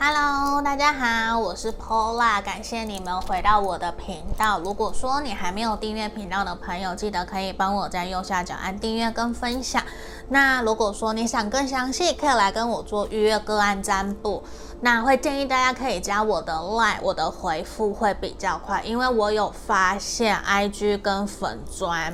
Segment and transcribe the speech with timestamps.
[0.00, 4.60] Hello，大家好，我是 Paula，感谢你们回到我的频道。
[4.60, 9.82] 如果说你还没有订阅频道的朋友，记得可以帮我在右下角按订阅跟分享。
[10.28, 14.44] 那如果说你想更详细，可以来跟我做预约个案占卜。
[14.82, 22.12] 那会建议大家可以加我的 Line，我的回复会比较快，因为我有发现 IG 跟粉砖，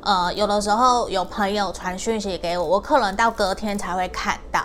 [0.00, 4.62] 呃，有的时候有朋友传讯息给我，我可能到隔天才会看到。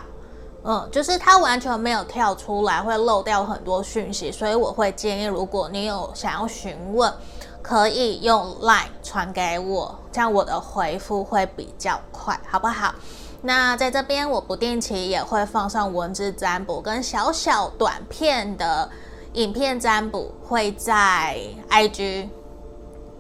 [0.66, 7.14] 嗯，就是它完全没有跳出来，会漏掉很多讯息，所以我会建议，如果你有想要询问，
[7.62, 12.96] 可以用 Line 传给我，这样我的回复会比较快，好不好？
[13.42, 18.90] 那在这边，我不定期也会放上文字占卜跟小小短片的
[19.34, 21.38] 影片占卜，会在
[21.70, 22.30] IG。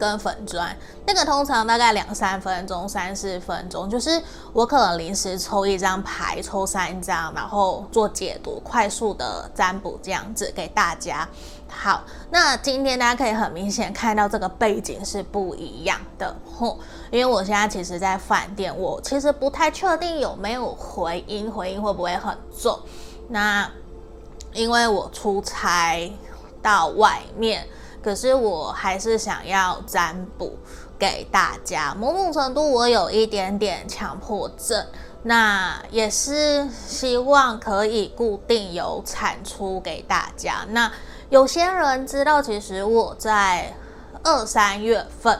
[0.04, 0.76] 跟粉砖
[1.08, 4.22] 那个通常大概两三分钟、三四分钟，就是
[4.52, 11.26] 我可能临时抽一张牌，抽三张，然后做解读，快速的占卜这样子给大家。
[11.70, 16.78] 好，那今天大家可以很明显看到这个背景是不一样的，吼，
[17.10, 22.78] 因为我现在其实在饭店，我其实不太确定有没有回音，回音会不会很重？
[23.30, 23.70] 那
[24.52, 26.12] 因为我出差
[26.62, 27.66] 到外面。
[28.04, 30.58] 可是我还是想要占卜
[31.00, 34.86] 给大家，某种程度我有一点点强迫症，
[35.23, 40.66] 那也是希望可以固定有产出给大家。
[40.70, 40.92] 那
[41.30, 43.73] 有些人知道，其实我在
[44.22, 45.40] 二三月份，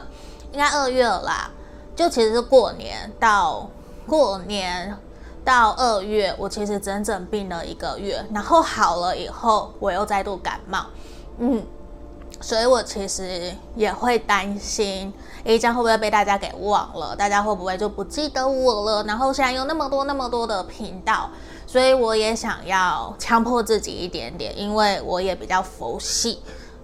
[0.50, 1.50] 应该二月啦，
[1.94, 3.68] 就其实是过年到
[4.06, 4.96] 过年
[5.44, 10.86] 到二月，我其实整整病了一个月，然后好了以后，我又再度感冒，
[11.38, 11.64] 嗯。
[12.40, 15.12] 所以我其实也会担心，
[15.44, 17.16] 诶，这样会不会被大家给忘了？
[17.16, 19.04] 大家会不会就不记得我了？
[19.04, 21.30] 然后现在有那么多那么多的频道，
[21.66, 26.42] 所以我也想要强迫自己一点点，因为我也比较佛系，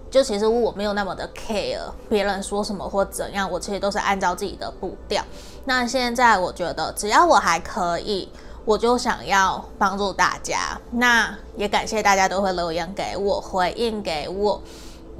[0.09, 1.79] 就其实我没有那么的 care
[2.09, 5.23] 别人说什么或怎样，我其实都是按照自己的步调。
[5.65, 8.27] 那现在我觉得只要我还可以，
[8.65, 10.79] 我就想要帮助大家。
[10.91, 14.59] 那也感谢大家都会留言给我，回应给我。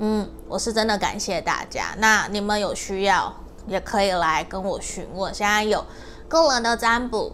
[0.03, 1.93] 嗯，我是真的感谢大家。
[1.99, 3.31] 那你们有需要
[3.67, 5.31] 也可以来跟我询问。
[5.31, 5.85] 现在有
[6.27, 7.31] 个人的占卜、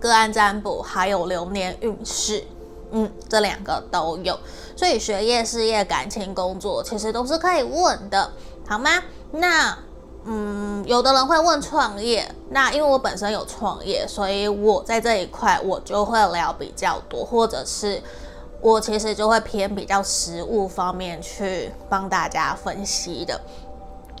[0.00, 2.42] 个案占卜，还有流年运势，
[2.90, 4.40] 嗯，这两个都有。
[4.74, 8.32] 所以学业、事业、感情、工作，其实都是可以问的，
[8.66, 8.90] 好吗？
[9.32, 9.76] 那
[10.24, 18.02] 嗯，有的人会问创业，那因为我本身有创业，所以我在这一块我就会聊比较多，或者是。
[18.64, 23.38] 我其实就会偏比较实物方面去帮大家分析的。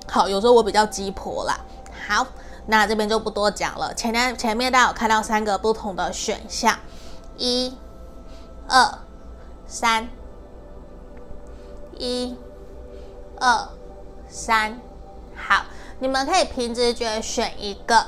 [0.06, 1.58] 好，有时候我比较鸡婆啦。
[2.06, 2.26] 好，
[2.66, 3.94] 那这边就不多讲了。
[3.94, 6.78] 前面前面大家有看到三个不同的选项，
[7.38, 7.74] 一、
[8.68, 8.98] 二、
[9.66, 10.10] 三，
[11.96, 12.36] 一、
[13.40, 13.68] 二、
[14.28, 14.78] 三。
[15.34, 15.64] 好，
[16.00, 18.04] 你们可以凭直觉选一个。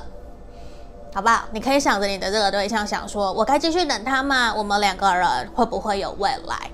[1.16, 1.44] 好不好？
[1.50, 4.54] 你可以想着你的这个对象，想说：“我该继续等他吗？
[4.54, 6.71] 我们两个人会不会有未来？”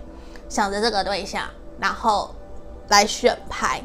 [0.51, 1.49] 想着这个对象，
[1.79, 2.35] 然后
[2.89, 3.81] 来选牌。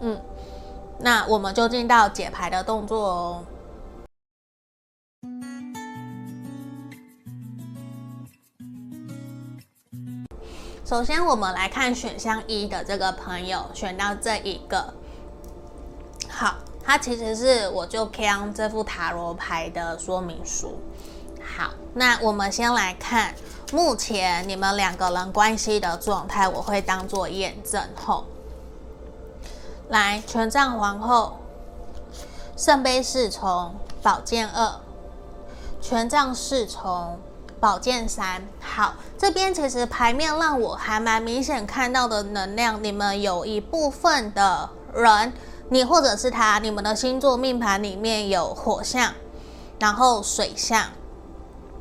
[0.00, 0.20] 嗯，
[0.98, 3.44] 那我们就进到解牌的动作哦。
[10.84, 14.92] 首先，我们来看选项一的这个朋友选到这一个，
[16.28, 16.56] 好。
[16.90, 20.80] 它其实是我就看这副塔罗牌的说明书。
[21.40, 23.32] 好，那我们先来看
[23.70, 28.24] 目前你们两个人关系的状态，我会当做验证后。
[29.88, 31.38] 来，权杖皇后、
[32.56, 33.72] 圣杯侍从、
[34.02, 34.80] 宝剑二、
[35.80, 37.20] 权杖侍从、
[37.60, 38.42] 宝剑三。
[38.60, 45.32] 好，这边其实牌面让我还蛮明显看到的能量，你们有一部分的人。
[45.72, 49.14] 你或者是他，你们的星座命盘里面有火象，
[49.78, 50.86] 然后水象，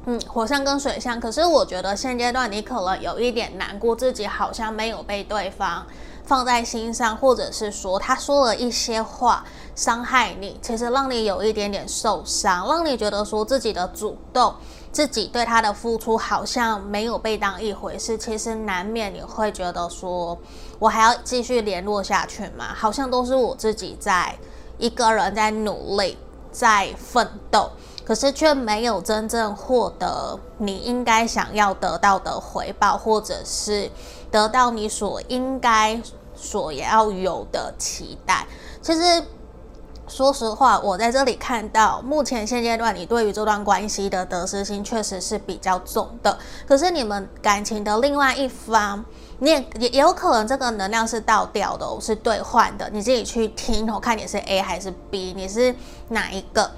[0.05, 1.19] 嗯，火象跟水象。
[1.19, 5.87] 可是我觉得现阶段你可能有一点难过，自己好像没有被对方
[6.23, 9.43] 放在心上，或者是说他说了一些话
[9.73, 14.53] 伤害你，其实让你有一点点受伤，让你觉得说自己的主动。
[14.91, 20.35] 自己对他的付出好像没有被当一回事，其实难免你会觉得说，
[20.79, 22.73] 我还要继续联络下去吗？
[22.73, 24.35] 好像都是我自己在
[24.77, 26.17] 一个人在努力，
[26.51, 27.69] 在奋斗，
[28.05, 33.91] 可是却没有真正获得你应该想要得到的回报，或者是
[34.31, 36.01] 得到你所应该
[36.33, 38.47] 所要有的期待。
[38.81, 39.23] 其实
[40.07, 46.39] 说实话，我在这里看到，目前现阶段你对于这段关系的得失心确实是比较重的。
[46.65, 49.03] 可是你们感情的另外一方，
[49.39, 52.89] 你也也有可能这个能量是倒掉的，是兑换的。
[52.91, 55.73] 你自己去听，我看你是 A 还是 B，你是
[56.09, 56.71] 哪一个？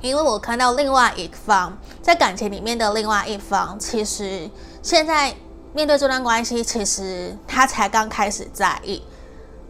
[0.00, 4.50] 因为我看到另外一方在感情里面的另外一方，其实
[4.82, 5.34] 现在
[5.72, 9.02] 面对这段关系，其实他才刚开始在意。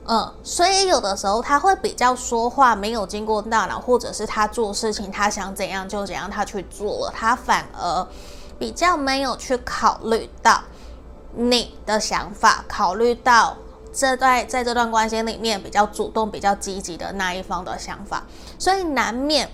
[0.04, 8.06] 嗯，所以有的时候他会比较说话没有经过大脑，或者是他做事情他想怎样就怎样，他去做了，他反而
[8.58, 10.62] 比较没有去考虑到
[11.34, 13.56] 你的想法，考虑到
[13.92, 18.24] 这段在这段关系里面比较主动、比较积极的那一方的想法，
[18.58, 19.48] 所以难免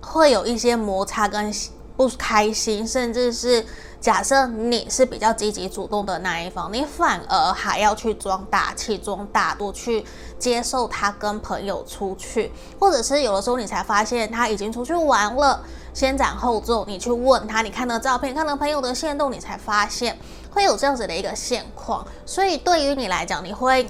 [0.00, 1.52] 会有一些摩擦跟
[1.96, 3.66] 不开心，甚至是。
[4.00, 10.02] 假设你是比较积极主动的那一方，你反而还要去装大气、装大度，去
[10.38, 15.62] 接受他跟朋友出去，或者是有的时候你才发现他已经出去玩了，
[15.92, 20.18] 先斩后奏，你去问他，你看到照片，看到朋友的限动，你才发现
[20.50, 23.88] 会有这样子的一个现况，所以对于你来讲，你会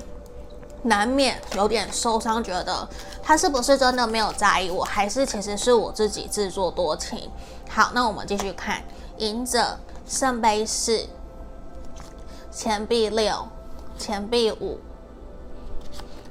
[0.83, 2.89] 难免有点受伤，觉得
[3.23, 7.31] 他是不是真的没有在意我，还是其实是我自己自作多情？
[7.69, 8.83] 好，那我们继续看
[9.19, 9.79] 隐者。
[10.09, 11.07] 圣杯四，
[12.51, 13.47] 钱币六，
[13.97, 14.81] 钱币五，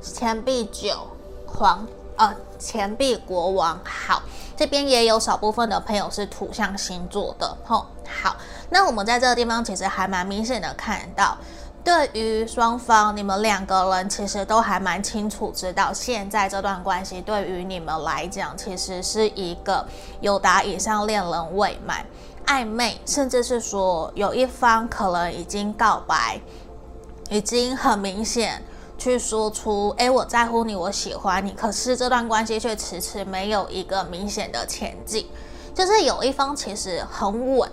[0.02, 1.08] 钱币九，
[1.48, 1.88] 皇
[2.18, 3.80] 呃，钱币国王。
[3.86, 4.22] 好，
[4.60, 7.58] 这边也有少部分的朋友是土象星座的。
[7.64, 7.86] 吼，
[8.22, 8.36] 好，
[8.70, 11.38] 那我们在这个地方其实还蛮明显的看到，
[11.82, 19.86] 对于双方，你们两个人其实都还蛮清楚知道，现在这段关系对于你们来讲，其实是一个
[20.20, 22.06] 有达以上恋人未满。
[22.46, 26.38] 暧昧，甚至是说有一方可能已经告白，
[27.30, 28.62] 已经很明显
[29.00, 35.26] 去说出“诶，我在乎你，我喜欢你”，可是这段关系却迟迟没有一个明显的前进。
[35.74, 37.72] 就是有一方其实很稳，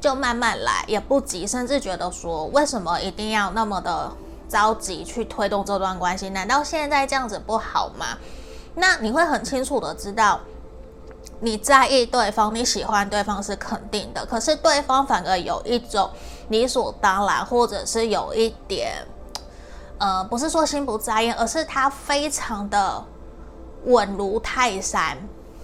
[0.00, 4.12] 就慢慢来，也不急，甚至觉得说为什么一定要那么的
[4.48, 6.30] 着急去推动这段关系？
[6.30, 8.16] 难道现在这样子不好吗？
[8.76, 10.40] 那你会很清楚的知道。
[11.40, 16.10] 你在意对方，你喜欢对方是肯定的，可是对方反而有一种
[16.48, 19.04] 理所当然，或者是有一点，
[19.98, 23.04] 呃，不是说心不在焉，而是他非常的
[23.84, 25.16] 稳如泰山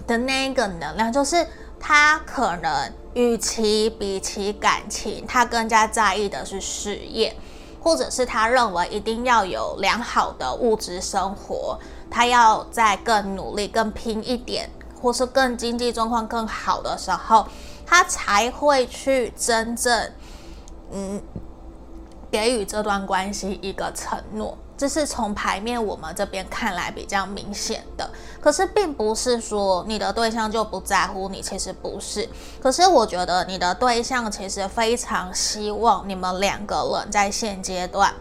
[0.06, 1.46] 的那一个能量，就是
[1.80, 7.36] 他可能与其比起感情，他更加在意的是事业，
[7.80, 11.78] 或者是他认为一定要有良好的物质生活，
[12.10, 14.68] 他要再更努力、更拼一点。
[15.02, 17.46] 或是更经济状况更好的时候，
[17.84, 20.10] 他才会去真正，
[20.90, 21.22] 嗯，
[22.34, 24.58] 给予这段关系一个承诺。
[24.76, 28.10] 这是从牌面我们这边看来比较明显的。
[28.40, 32.28] 可是，并不是说你的对象就不在乎你，其实不是。
[32.60, 38.12] 可是，我觉得你的对象其实非常希望你们两个人在现阶段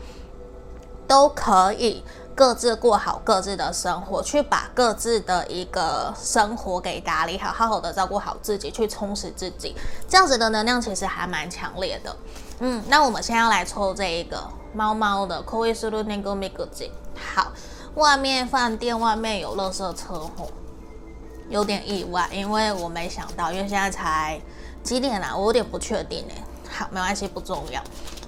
[1.08, 2.04] 都可以。
[2.36, 9.76] 各自过好各自的生活，去把各自的一个生活给打理好，好好的照顾好自己，去充实自己，
[10.10, 12.16] 这样子的能量其实还蛮强烈的。
[12.60, 15.44] 嗯，那我们现在要来抽这一个猫猫的。
[15.44, 17.52] 好，
[17.96, 20.48] 外面饭店外面有垃圾车祸，
[21.50, 24.42] 有点意外，因为我没想到，因为现在才
[24.82, 25.36] 几点啊？
[25.36, 26.44] 我有点不确定哎。
[26.70, 27.84] 好，没关系，不重要。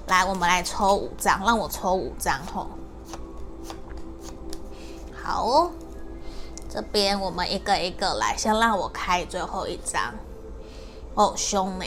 [0.06, 2.68] 来，我们来抽五张，让我抽五张吼。
[5.20, 5.70] 好哦，
[6.68, 10.14] 这边我们一个一个来，先让我开最后一张。
[11.14, 11.84] 哦，凶呢，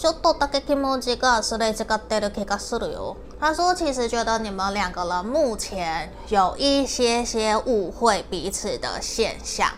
[0.00, 3.16] 就多大概気持ちがすれ违ってる気がするよ。
[3.40, 9.70] 他说，其实觉得你们两个人目前有一些些误会彼此的现象，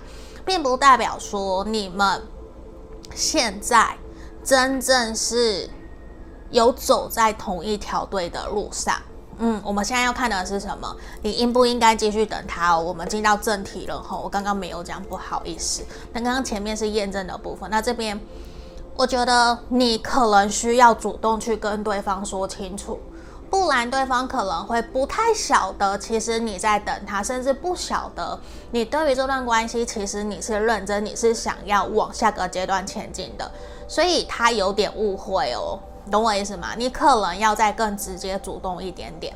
[0.45, 2.23] 并不代表说你们
[3.15, 3.97] 现在
[4.45, 5.71] 真正是
[6.51, 8.95] 有走在同一条对的路上。
[9.41, 10.97] 嗯，我们现在要看的是什么？
[11.23, 12.81] 你应不应该继续等他哦？
[12.81, 15.85] 我们进到正题了哈，我刚刚没有讲，不好意思。
[16.13, 18.19] 那刚刚前面是验证的部分，那这边
[18.96, 23.00] 我觉得你可能需要主动去跟对方说清楚，
[23.50, 28.40] 不然对方可能会不太晓得，其实你在等他，甚至不晓得
[28.72, 33.52] 你对于这段关系，其实你是认真，你是想要往下个阶段前进的，
[33.88, 35.80] 所以他有点误会哦。
[36.12, 36.70] 懂我意思吗？
[36.78, 39.36] 你可能要再更直接、主动一点点，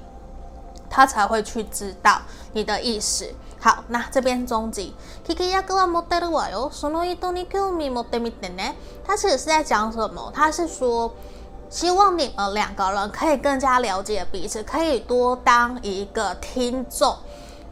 [0.91, 2.21] 他才会去知道
[2.53, 3.33] 你的意思。
[3.61, 4.93] 好，那这边终极，
[5.25, 6.69] 闻き役は持ってるわよ。
[6.73, 8.75] その人に兴味持ってみてね。
[9.07, 10.33] 他其实是在讲什么？
[10.35, 11.13] 他是说，
[11.71, 17.17] 希望你们两个人可以更加了解彼此，可以多当一个听众，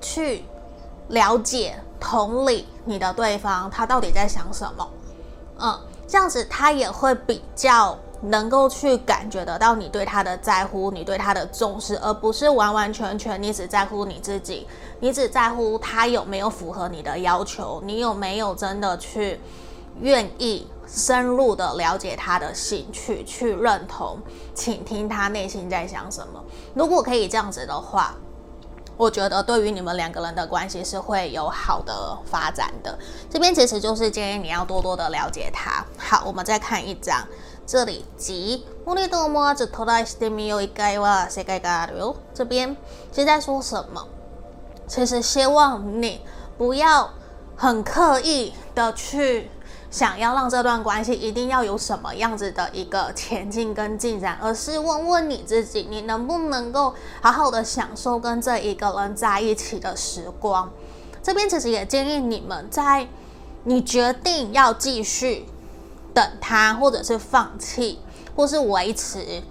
[0.01, 0.45] 去
[1.09, 4.89] 了解 同理你的对方，他到底在想什么？
[5.59, 14.68] 嗯，这样子他也会比较 能够去感觉得到你对他的在乎，你对他的重视，而不是完完全全你只在乎你自己，
[15.00, 19.40] 你只在乎他有没有符合你的要求，你有没有真的去
[20.02, 24.20] 愿意深入的了解他的兴趣，去认同、
[24.54, 26.44] 倾听他内心在想什么。
[26.74, 28.16] 如果可以这样子的话。
[28.98, 32.98] 我觉得对于你们两个人的关系是会有好的发展的。
[33.30, 35.84] 这边其实就是建议你要多多的了解他。
[35.98, 37.28] 好，我们再看一张，
[37.66, 42.16] 这里吉莫利多莫只投到 S D M U 一盖哇，谁盖盖哟？
[42.34, 42.76] 这边
[43.12, 44.08] 其实在说什么？
[44.88, 46.22] 其实希望你
[46.58, 47.10] 不要
[47.56, 49.50] 很刻意的去。
[49.92, 60.70] 想要让这段关系一定要有什么样子的一个前进跟进展，而是问问你自己，你能不能够好好的享受跟这一个人在一起的时光？
[61.24, 63.08] 这边其实也建议你们在
[63.64, 65.46] 你决定要继续
[66.16, 68.00] 等他，或者是放弃，
[68.36, 69.44] 或是维持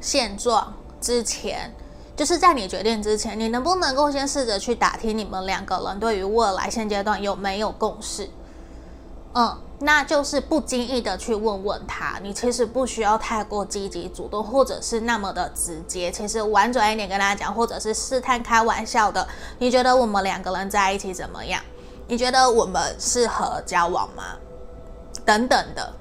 [0.00, 1.74] 现状之前，
[2.14, 8.28] 就是在你决定之前，你能不能够先试着去打听你们两个人对于未来现阶段有没有共识？
[9.32, 16.10] 嗯，那就是不经意的去问问他，你其实不需要太过积极主动，或者是那么的直接。
[16.12, 19.26] 其实婉转一点跟大家讲，或者是试探开玩笑的，
[19.58, 21.62] 你觉得我们两个人在一起怎么样？
[22.08, 24.36] 你觉得我们适合交往吗？
[25.24, 25.92] 等等的，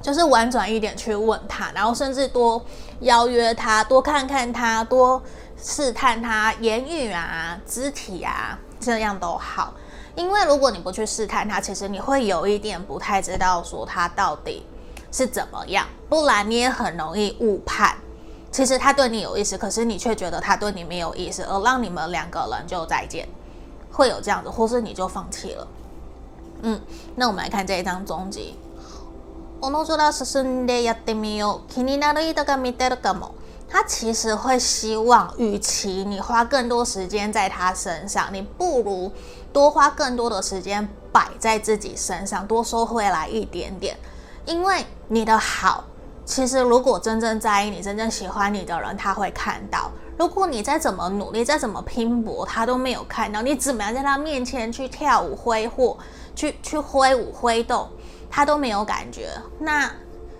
[0.00, 2.64] 就是婉转一点去问他，然后甚至多
[3.00, 5.22] 邀约他，多看看他，多
[5.56, 9.74] 试探他，言语啊、肢体啊，这样都好。
[10.14, 14.64] 因为如果你不去试探他，其实你会有一点不太知道说他到底
[15.10, 17.96] 是怎么样，不然你也很容易误判。
[18.52, 23.28] 其实他对你有意思，可是你却觉得他对你没有意思，而让你们两个人就再见，
[23.90, 25.66] 会有这样子，或是你就放弃了。
[26.64, 26.80] 嗯，
[27.16, 28.58] 那我们来看这一张终极。
[33.66, 39.10] 他其实会希望，与其你花更多时间在他身上，你不如
[39.52, 43.96] 多花更多的时间摆在自己身上，多收回来一点点。
[44.46, 45.84] 因为你的好，
[46.24, 49.90] 其实如果真正在意你、真正喜欢你的人，他会看到。
[50.16, 55.96] 如果你再怎么努力、再怎么拼搏，他都没有看到，你怎么样在他面前去跳舞挥霍、
[56.34, 57.88] 去去挥舞挥动，
[58.30, 59.30] 他都没有感觉。
[59.58, 59.90] 那。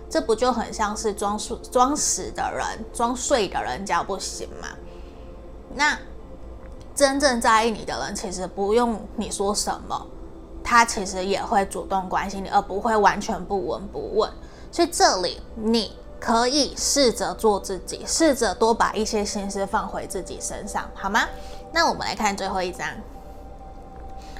[0.07, 4.67] 这不就很像是装睡、装死的人、装睡的人叫不醒吗？
[5.73, 5.97] 那
[6.93, 10.07] 真正在意你的人，其实不用你说什么，
[10.63, 14.31] 他其实也会主动关心你，而不会完全不闻不问。
[14.71, 21.27] 所以这里你可以试着做自己，试着多把一些心思放回自己身上，好吗？
[21.73, 22.87] 那我们来看最后一张。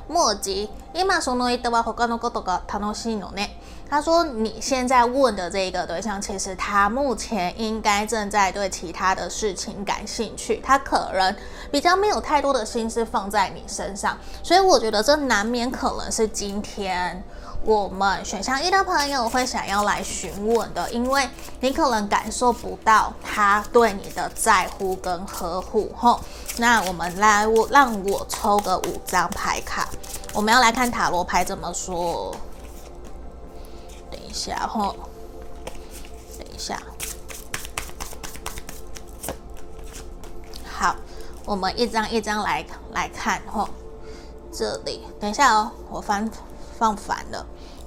[0.09, 3.51] 莫急，今その人は他のことが楽しいのね。
[3.89, 11.35] 他说：“你现在问的这个对象，其实他目前应该正在对其他的事情感兴趣，他可能
[11.73, 17.21] 比较没有太多的心思放在你身上，所以我觉得这难免可能是今天
[17.66, 21.28] 我们选项一的朋友会想要来询问的，因为
[21.62, 25.92] 你可能感受不到他对你的在乎跟呵护。
[25.98, 26.22] 吼，
[26.58, 29.90] 那我们来，我让我抽个五张牌卡，
[30.36, 32.36] 我们要来看塔罗牌怎么说。”
[34.12, 34.96] 等一下吼，
[36.38, 36.80] 等一下，
[40.72, 40.96] 好，
[41.46, 43.68] 我们一张一张来来看吼。
[44.54, 46.30] 这里，等一下哦，我翻
[46.78, 47.46] 放反了。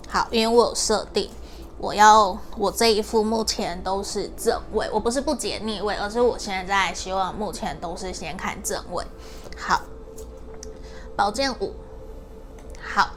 [0.08, 1.30] 好，因为我有设定，
[1.76, 9.04] 我要我这一副目前都是正位，我不是不解逆位，而是我现在希望目前都是先看正位。
[9.56, 9.82] 好，
[11.14, 11.74] 宝剑五，
[12.80, 13.10] 好。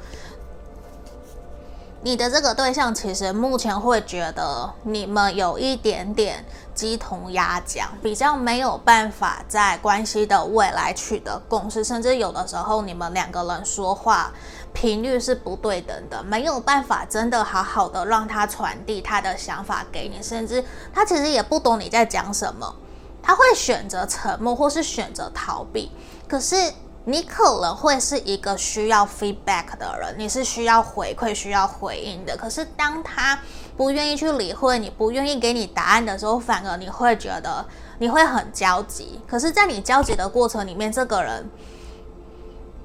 [2.03, 6.43] 你的这个对象其实目前会觉得你们有一点点
[6.73, 14.33] 鸡同鸭讲，比较没有办法在关系的未来取得共识，甚至有的时候你们两个人说话
[14.73, 20.63] 频率是不对等的，没有办法真的好好的让他传递他的想法给你，甚至
[20.93, 22.75] 他其实也不懂你在讲什么，
[23.21, 25.91] 他会选择沉默或是选择逃避，
[26.27, 26.55] 可是。
[27.03, 32.37] 你可能会是一个需要 feedback 的人，你是需要回馈、需要回应的。
[32.37, 33.39] 可是当他
[33.75, 37.65] 不愿意去理会你，不愿意给你答案的时候，反而你会觉得
[37.97, 39.19] 你会很焦急。
[39.27, 41.49] 可是，在你焦急的过程里面，这个人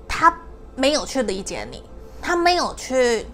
[0.08, 0.34] 他
[0.76, 1.82] 没有去理解你，
[2.22, 3.26] 他没有去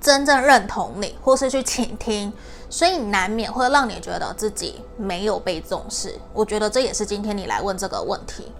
[0.00, 2.32] 真正认同你，或是去倾听，
[2.70, 6.16] 所以难免会让你觉得自己没有被重视。
[6.32, 8.52] 我觉得这也是今天你来问这个问题。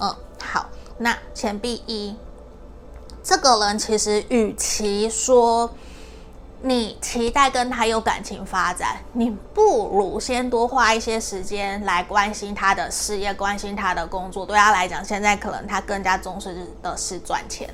[0.00, 2.16] 嗯，好，那钱币一，
[3.22, 5.70] 这个人其实与其说
[6.62, 14.44] 你期待跟他有感情发展，你不如先多花一些时间来关心他的事业，关心他的工作。
[14.44, 17.68] 对他来讲，现在可能他更加重视的是赚钱。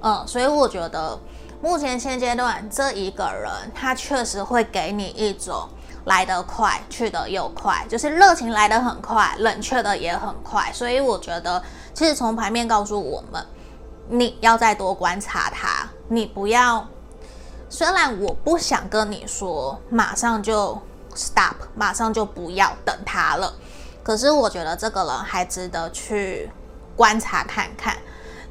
[0.00, 1.16] 嗯，所以我觉得
[1.62, 5.68] 目前现阶段这一个人，他确实会给你一种
[6.06, 10.68] 来得快，去得又快，就是热情来得很快，冷却的也很快。
[10.72, 11.62] 所以我觉得，
[11.94, 13.46] 其实从牌面告诉我们，
[14.08, 16.84] 你要再多观察他，你不要。
[17.78, 20.80] 虽然我不想跟你说马上就
[21.14, 23.52] stop，马上就不要等他了，
[24.02, 26.50] 可是我觉得这个人还值得去
[26.96, 27.94] 观察看看，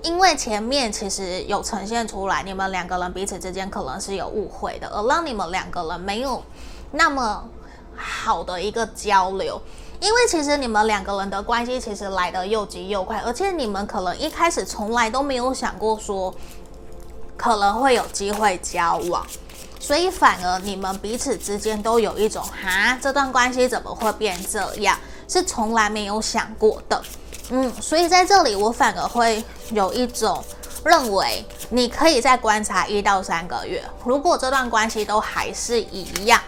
[0.04, 6.44] 因为前面其实有呈现出来，你们两个人彼此之间可能是有误会的，而让你们两个人没有
[6.92, 7.50] 那么
[7.96, 9.60] 好的一个交流，
[10.00, 16.32] 因为其实你们两个人的关系其实来得又急又快，而且你们可能一开始从来都没有想过说。
[17.38, 19.26] 可能会有机会交往，
[19.80, 24.98] 所以反而你们彼此之间都有一种哈，这段关系怎么会变这样？
[25.28, 27.02] 是从来没有想过的。
[27.50, 30.44] 嗯，所以在这里我反而会有一种
[30.84, 33.84] 认为，你可以再观察一到三个月。
[34.04, 36.40] 如果这段关系都还是一样，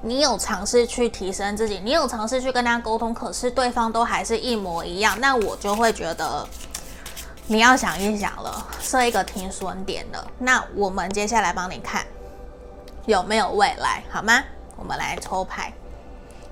[0.00, 6.46] 你有尝试去提升自己，你有尝试去跟他沟通，可是对方都还是一模一样，那我就会觉得。
[7.50, 10.22] 你要想一想了，设一个停损点的。
[10.38, 12.06] 那我们接下来帮你看
[13.06, 14.44] 有没有未来，好吗？
[14.76, 15.72] 我们来抽牌，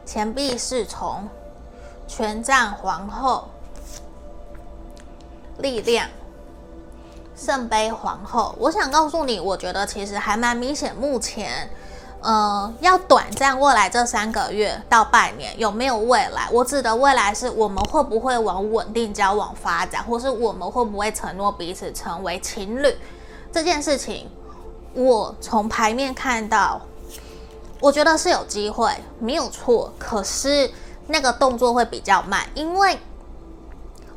[0.07, 1.29] 钱币侍从、
[2.09, 3.47] 权杖皇后、
[5.59, 6.09] 力量、
[7.37, 8.55] 圣杯皇后。
[8.59, 11.69] 我想告诉你，我觉得其实还蛮明显，目前。
[12.27, 16.49] 呃，要短暂未来这三个月到半年有没有未来？
[16.51, 22.93] 我指的未来是我们会不会往稳定交往发展，或是我们会不会承诺彼此成为情侣
[23.53, 24.29] 这件事情？
[24.93, 26.81] 我从牌面看到，
[27.79, 29.93] 我觉得是有机会，没有错。
[29.97, 30.69] 可是
[31.07, 32.99] 那个动作会比较慢，因为。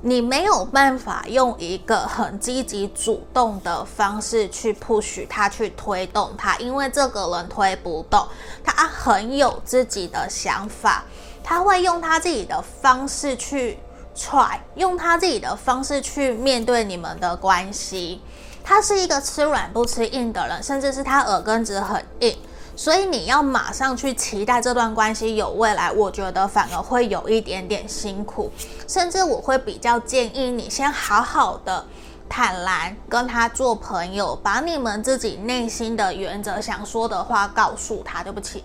[0.01, 8.25] 你没有办法用一个很积极主动的方式去 push 他，去推动他，因为这个人推不动，
[8.63, 11.03] 他很有自己的想法，
[11.43, 13.77] 他会用他自己的方式去
[14.15, 18.21] try，用他自己的方式去面对你们的关系。
[18.63, 22.37] 他是一个吃软不吃硬的人，甚至是他耳根子很硬。
[22.79, 28.49] 所以你要马上去期待这段关系有未来，我觉得反而会有一点点辛苦，
[28.87, 31.85] 甚至我会比较建议你先好好的
[32.29, 38.23] 坦然跟他做朋友，把你们自己内心的原则、想说的话告诉他。
[38.23, 38.63] 对不起，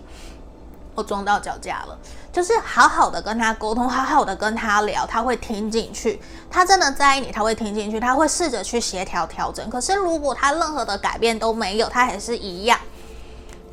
[0.95, 1.99] 我撞到脚架了，
[2.31, 6.21] 就是好好的跟他沟通，好好的跟他聊，他会听进去。
[6.49, 9.69] 他真的在意你，他会听进去，他会试着去协调调整。
[9.69, 12.79] 可是如果他任何的改变都没有，他还是一样。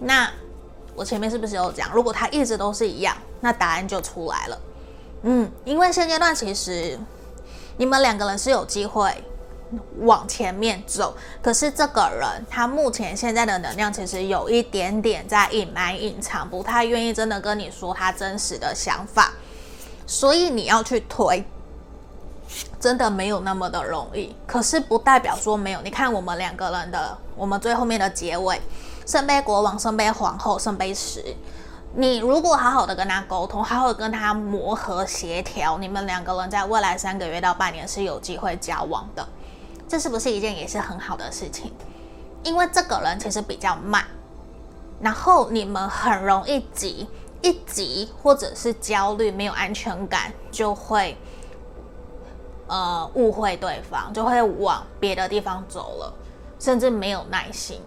[0.04, 0.28] 那
[0.94, 1.90] 我前面是不是有讲？
[1.92, 4.58] 如果他一直都是一样，那答案就出来了。
[5.22, 6.98] 嗯，因为现阶段其实
[7.76, 9.10] 你们两个人是有机会
[10.00, 19.32] 往前面走，可是这个人他目前现在的能量其实有一点点在隐瞒、隐藏，不太愿意真的跟你说他真实的想法，
[20.06, 21.42] 所以你要去推，
[22.78, 24.34] 真的没有那么的容易。
[24.46, 28.60] 可是不代表说没有，你看我们两个人的，我们最后面的结尾。
[29.12, 31.22] 圣杯国王、圣杯皇后、圣杯十，
[31.94, 39.28] 你如果好好的跟他沟通，好好跟他磨合协调，你们两个人在未来三个月到半年是有机会交往的，
[39.86, 41.70] 这是不是一件也是很好的事情？
[42.42, 44.02] 因为这个人其实比较慢，
[44.98, 47.06] 然后你们很容易急，
[47.42, 51.18] 一急或者是焦虑、没有安全感，就会
[52.66, 56.14] 呃误会对方，就会往别的地方走了，
[56.58, 57.78] 甚至没有耐心。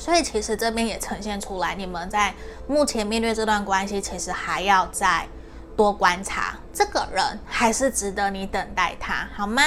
[0.00, 2.32] 所以其实这边也呈现出来，你们在
[2.66, 5.28] 目前面对这段关系，其实还要再
[5.76, 9.62] 多观察，这个人还是值得你等待他，好吗？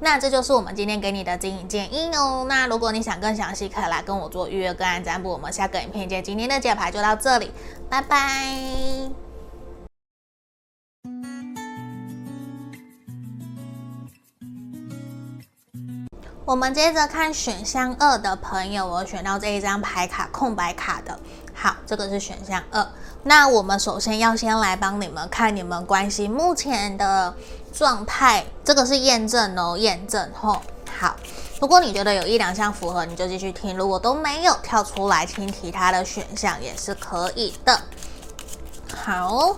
[0.00, 2.44] 那这就是我们今天给你的经营建议哦。
[2.46, 5.30] 那如果你想更详细，可以来跟我做预约个案占卜。
[5.30, 7.50] 我们下个影片见，今天的解牌就到这里，
[7.88, 9.27] 拜拜。
[16.48, 21.20] 我们接着看选项二的朋友，我选到这一张牌卡，空白卡的。
[21.52, 22.88] 好，这个是选项二。
[23.24, 27.34] 那我们首先要先来帮你们看你们关系目前的
[27.70, 30.62] 状态，这个是验证哦，验证吼。
[30.98, 31.14] 好，
[31.60, 37.78] 如果你觉得有一两项符合，你就继续听；如果都没有跳出来，听其他的选项也是可以的。
[38.96, 39.54] 好，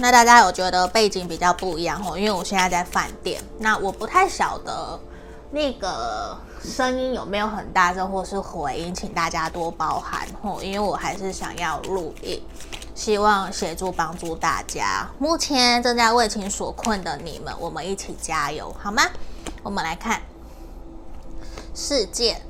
[0.00, 2.16] 那大家有觉得背景比较不一样哦？
[2.16, 4.98] 因为我现在在饭店，那我不太晓得
[5.50, 10.58] 那个声音有没有很大声或是回音，请大家多包涵哦。
[10.62, 12.40] 因为我还是想要录音，
[12.94, 15.08] 希望协助帮助大家。
[15.18, 19.02] 目前正在为情所困的你们，我们一起加油好吗？
[19.64, 20.22] 我们来看
[21.74, 22.40] 世界、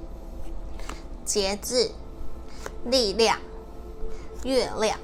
[1.25, 1.91] 节制、
[2.85, 3.39] 力量、
[4.45, 4.99] 月亮、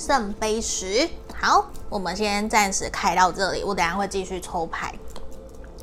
[0.00, 1.06] 圣杯十。
[1.38, 4.94] 好，我们先暂时开到这里，我等下会继续抽牌。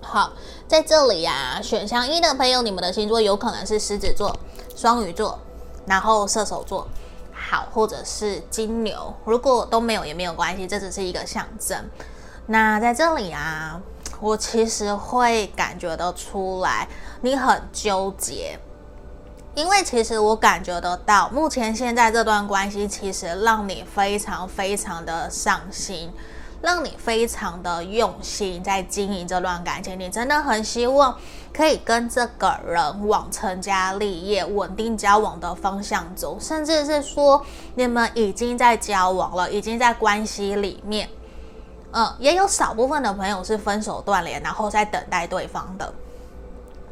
[0.02, 0.34] 好，
[0.68, 4.36] 在这里、啊，选项一的朋友，你们的星座有可能是狮子座、
[4.76, 5.38] 双鱼座，
[5.86, 6.88] 然后射手座，
[7.32, 9.14] 好，或者是金牛。
[9.24, 11.78] 如果都没有也没有关系，这只是一个象征。
[12.48, 13.80] 那在这里啊，
[14.20, 16.88] 我其实会感觉得出来，
[17.22, 18.60] 你很纠结。
[19.58, 26.14] 因为其实我感觉得到，目前现在这段关系其实让你非常非常的上心，
[26.62, 30.00] 让你非常的用心在经营这段感情。
[30.00, 31.18] 你真的很希望
[31.52, 37.44] 可以跟这个人往成家立业、稳定交往的方向走，甚至是说
[37.74, 41.10] 你们已经在交往了，已经在关系里面。
[41.94, 45.92] 嗯，也有少部分的朋友是分手断联，然后在等待对方的，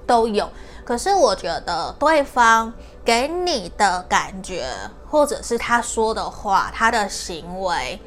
[0.08, 0.50] 都有。
[0.86, 2.72] 可是我觉得对方
[3.04, 4.70] 给你的感觉，
[5.10, 8.00] 或者是他说的话，他的行为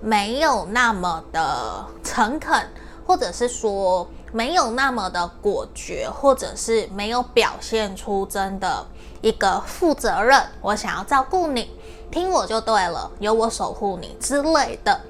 [0.00, 2.70] 没有那么的诚恳，
[3.04, 8.86] 或者是说没有那么的果决，或者是没有表现出真的
[9.20, 11.68] 一个负责任，我想要照顾你，
[12.12, 15.00] 听我就对了，有我守护你之类的，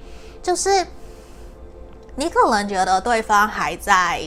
[0.43, 0.87] 就是
[2.17, 4.23] 你可能觉得对方还在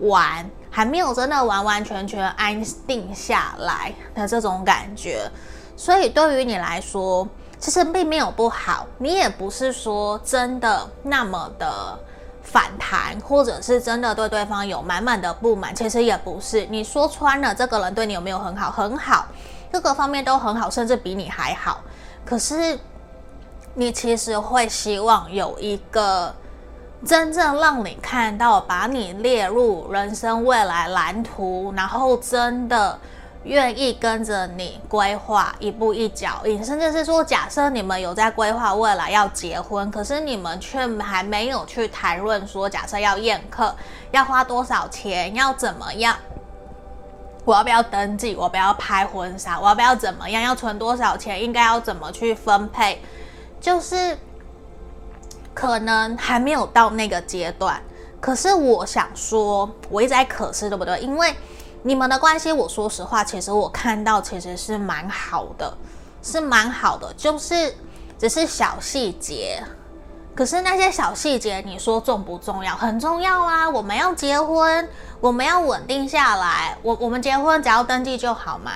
[0.00, 0.50] 玩。
[0.80, 5.30] 还没有真的完完全全安定下来的这种感觉，
[5.76, 8.86] 所以对于你来说，其实并没有不好。
[8.96, 11.98] 你也不是说真的那么的
[12.42, 16.64] 反弹，或者是真的对对方有满满的不满，其实也不是。
[16.70, 18.70] 你说穿了，这个人对你有没有很好？
[18.70, 19.26] 很好，
[19.70, 21.82] 各个方面都很好，甚至比你还好。
[22.24, 22.80] 可是
[23.74, 26.34] 你其实会希望有一个。
[27.04, 32.98] 真正让你看到，把你列入人生未来蓝图，然后真的
[33.44, 43.74] 愿意跟着你规划一步一脚印，甚至是说，假设你们有在规划未来要结婚，可是你们却还没有去谈论说，假设要宴客，
[44.10, 46.14] 要花多少钱，要怎么样，
[47.46, 53.00] 我要不要登记，我不要拍婚纱，我要不要怎么样，要存多少钱，应该要怎么去分配，
[53.58, 54.18] 就是。
[55.52, 57.82] 可能还没有到那个阶段，
[58.20, 60.98] 可是我想说，我一直在可是，对不对？
[61.00, 61.34] 因为
[61.82, 65.76] 你们的关系，我说实话，其实我看到其实是蛮好的，
[66.22, 67.74] 是蛮好的，就是
[68.18, 69.62] 只是小细节。
[70.34, 72.74] 可是那些小细节，你说重不重要？
[72.76, 73.68] 很重要啊！
[73.68, 74.88] 我们要结婚，
[75.20, 76.78] 我们要稳定下来。
[76.82, 78.70] 我我们结婚只要登记就好吗？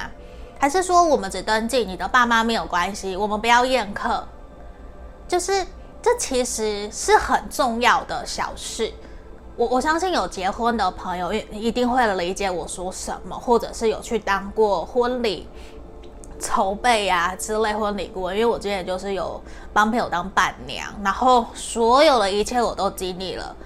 [0.58, 3.16] 还是说我们只登记，你的爸妈没有关系？
[3.16, 4.26] 我们不要宴客，
[5.28, 5.64] 就是。
[6.04, 8.92] 这其实是很重要的小事，
[9.56, 15.48] 我我相信有结婚的朋友一一定会理解我说什么，或者是有去当过婚礼
[16.38, 19.40] 筹备啊之类婚礼顾问，因为我之前就是有
[19.72, 23.56] 帮朋友当伴娘，然后所有的一切我都经历了，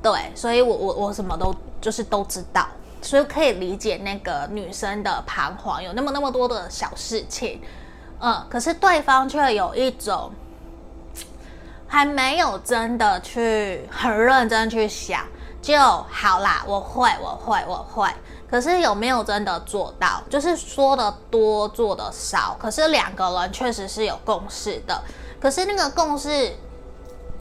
[0.00, 2.68] 对，所以我我我什么都就是都知道，
[3.02, 7.60] 所以可以理解那个女生的彷徨，有那么那么多的小事情，
[8.20, 10.30] 嗯，可是对方却有一种。
[11.92, 15.26] 还没有真的去很认真去想
[15.60, 18.08] 就好啦，我会，我会，我会。
[18.48, 20.22] 可是有没有真的做到？
[20.30, 22.56] 就是说的多，做的少。
[22.60, 25.02] 可是两个人确实是有共识的。
[25.40, 26.56] 可是那个共识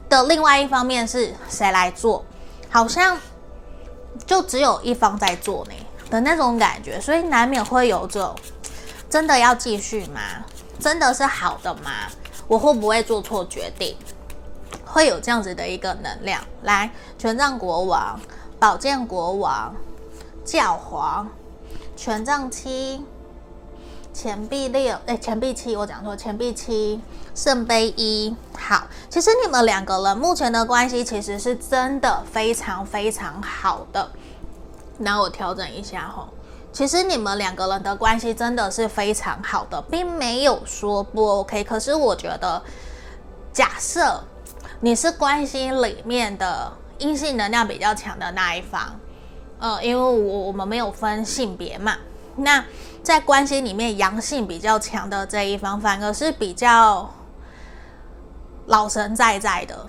[0.10, 2.26] 的另外一方面是谁来做？
[2.72, 3.16] 好像
[4.26, 5.74] 就只有一方在做呢
[6.10, 8.36] 的那种感觉，所以难免会有这种
[9.08, 10.20] 真的要继续吗？
[10.80, 11.92] 真的是好的吗？
[12.48, 13.96] 我会不会做错决定？
[14.86, 18.20] 会有这样子的一个能量，来，权杖国王、
[18.60, 19.76] 宝剑国王、
[20.44, 21.30] 教皇、
[21.96, 23.06] 权杖七、
[24.12, 27.00] 钱币六，哎，钱币七，我讲错，钱币七，
[27.36, 28.36] 圣杯一。
[28.58, 34.10] 好，其实你们两个人目前的关系其实是真的非常非常好的。
[34.98, 36.28] 那我调整一下哈，
[36.74, 41.64] 其实你们两个人的关系真的是非常好的，并没有说不 OK。
[41.64, 42.62] 可是我觉得，
[43.54, 44.24] 假设。
[44.82, 48.98] 你是关系里面的阴性能量比较强的那一方，
[49.60, 51.98] 呃，因为我我们没有分性别嘛，
[52.38, 52.64] 那
[53.04, 57.14] 在关系里面阳性比较强的这一方，反而是比较
[58.68, 59.88] 老神在在的。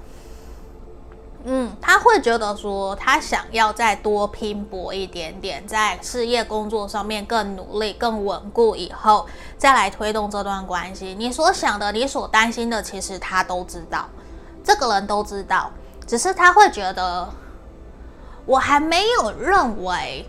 [1.44, 9.26] 嗯，他会觉得说，他想要再多拼搏一点点，在事业工作上面更努力、更稳固，以后
[9.56, 11.14] 再来推动这段关系。
[11.16, 14.06] 你所想的，你所担心的，其实他都知道，
[14.64, 15.70] 这个人都知道，
[16.06, 17.28] 只是他会觉得，
[18.46, 20.28] 我还没有认为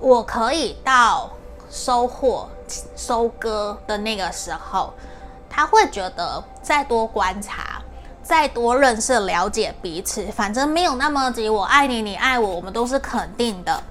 [0.00, 1.30] 我可以到
[1.70, 2.48] 收获、
[2.96, 4.92] 收割的那个时候，
[5.48, 7.80] 他会觉得再多观察。
[8.24, 11.48] 再多认识、了解彼此，反正没有那么急。
[11.48, 13.82] 我爱你，你爱我，我们都是肯定的。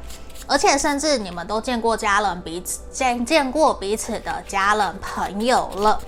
[0.47, 5.99] 而且，甚至你们都见过家人，彼此见见过彼此的家人朋友了。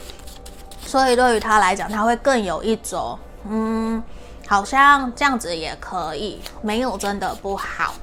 [0.86, 4.04] 所以，对于他来讲，他会更有一种，嗯，
[4.48, 7.94] 好像这样子也可以，没有真的不好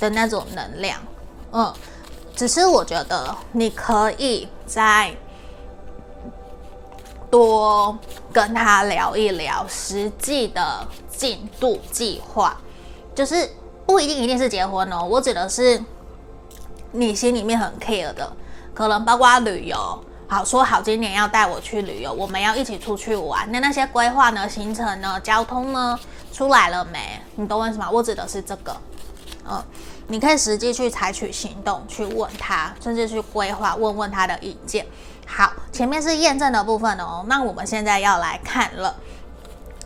[0.00, 0.98] 的那种能量。
[1.52, 1.72] 嗯，
[2.34, 5.14] 只是我觉得你可以在。
[7.30, 7.98] 多
[8.30, 12.54] 跟他聊一聊实际的进度计划，
[13.14, 13.48] 就是
[13.86, 15.02] 不一定一定是结婚哦。
[15.02, 15.82] 我指的是
[16.90, 18.30] 你心里面很 care 的，
[18.74, 20.04] 可能包括旅游。
[20.28, 23.50] 好，说好今年要带我去旅游，我们要一起出去玩。
[23.52, 24.48] 那那些规划呢？
[24.48, 25.20] 行程呢？
[25.20, 25.98] 交通呢？
[26.32, 27.20] 出来了没？
[27.36, 27.86] 你都问什么？
[27.90, 28.74] 我指的是这个。
[29.44, 29.62] 嗯，
[30.06, 34.86] 你可以实际去采取行动，去问他，甚至去规划，问问他的意见。
[35.26, 37.24] 好，前面是验证的部分哦。
[37.26, 38.96] 那我们现在要来看了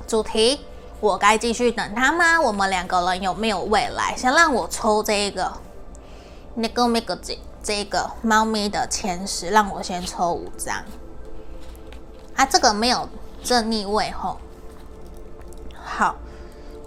[0.07, 0.61] 主题，
[1.01, 2.41] 我该继续等他吗？
[2.41, 4.15] 我们两个人有没有未来？
[4.17, 5.53] 先让我抽这个
[6.55, 10.84] 那个那个这这个猫咪的前十，让我先抽五张。
[12.36, 13.08] 啊，这个没有
[13.44, 14.38] 正逆位吼。
[15.84, 16.16] 好，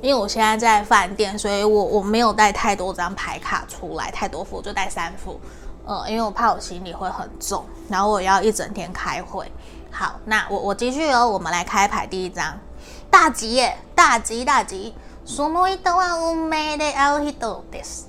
[0.00, 5.40] 因为我现在在饭店，所以我我没有带太多张牌卡出来，太多副就带三副。
[5.87, 9.50] 呃，因为我怕我行李会很重，然后我要一整天开会。
[9.90, 12.59] 好，那我我继续哦，我们来开牌第一张，
[13.11, 14.94] 大吉耶，大吉大吉。
[15.26, 18.04] その人は运命で会う人です。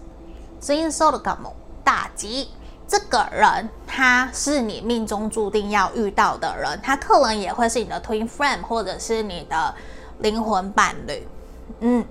[0.59, 1.53] 真说的干么？
[1.83, 2.49] 大吉，
[2.90, 9.72] 这个人他是你命中注定要遇到的人，他可能也会是你的 twin flame 或者是你的
[10.18, 11.28] 灵魂伴侣。
[11.78, 12.04] 嗯，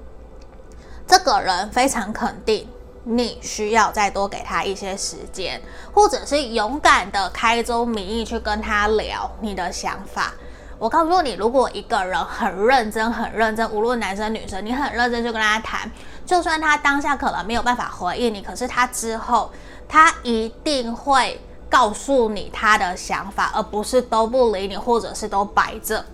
[1.05, 2.65] 这个人非常肯定。
[3.03, 5.59] 你需要再多给他一些时间，
[5.91, 10.33] 或者是勇敢的开宗明义去跟他聊你的想法。
[10.77, 15.89] 我告诉你，如果一个人很认真、很认真，无论男生女生，你很认真去跟他谈，
[16.25, 19.51] 就算他当下可能没有办法回应你，可是他之后
[19.89, 26.05] 他一定会告诉你他的想法，而不是都不理你，或者是都摆着。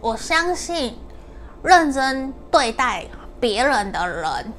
[0.00, 0.96] 我相信
[1.62, 3.06] 认真对待
[3.38, 4.52] 别人的人。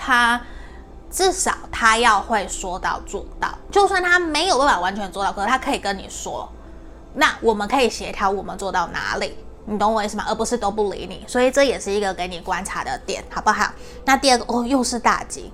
[0.00, 0.40] 他
[1.10, 6.48] 至少他要会说到做到，就算他没有办法完全做到，可是他可以跟你说，
[7.14, 9.36] 那我们可以协调我们做到哪里，
[9.68, 10.24] 你懂我意思吗？
[10.28, 13.70] 而不是都不理你，所以这也是一个给你观察的点，好不好？
[14.04, 15.52] 那第二个哦，又是大吉，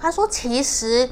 [0.00, 1.10] 他说其实。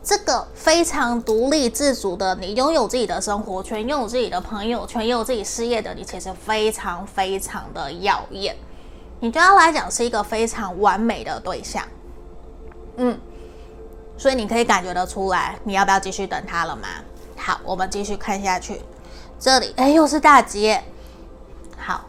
[0.00, 8.56] 这个非常独立自主的你，拥有自己的生活圈，拥有自己的朋友圈，拥有自己事业的你，其实非常非常的耀眼。
[9.20, 11.84] 你对他来讲是一个非常完美的对象，
[12.96, 13.20] 嗯，
[14.16, 16.88] 所以你可以感觉得出来，你要不要继续等他了吗？
[17.37, 18.81] 好，我们继续看下去。
[19.39, 20.77] 这里，哎，又是大吉。
[21.77, 22.01] 好，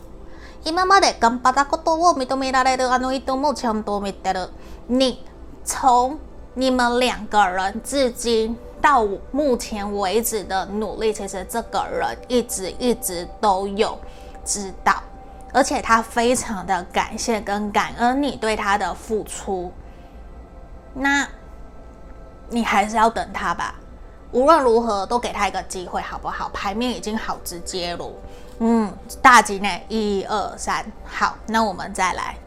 [0.63, 4.51] 今まで顽张ったことを认められるあの人もちゃんと见てる。
[4.87, 5.19] 你
[5.65, 6.19] 从。
[6.57, 13.99] 你们两个人至今到目前为止的努力，其实这个人一直一直都有
[14.45, 15.03] 知道，
[15.53, 19.73] 而且他非常的感谢跟感恩你对他的付出。
[20.95, 21.27] 那，
[22.51, 23.75] 你还是要等他吧，
[24.32, 26.50] 无论如何都给他一个机会，好不好？
[26.54, 28.12] 牌面已经好直接了，
[28.60, 32.38] 嗯，大吉呢，一二三，好，那我们再来，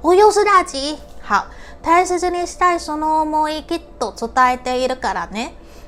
[0.00, 1.46] 哦，又是大吉，好。
[1.84, 3.10] 他是这里带什么？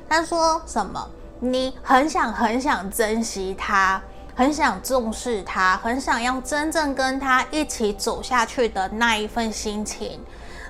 [0.09, 1.09] 他说什么？
[1.39, 4.03] 你很想很想珍惜他，
[4.35, 10.21] 很想重视他，很想要真正跟他一起走下去的那一份心情，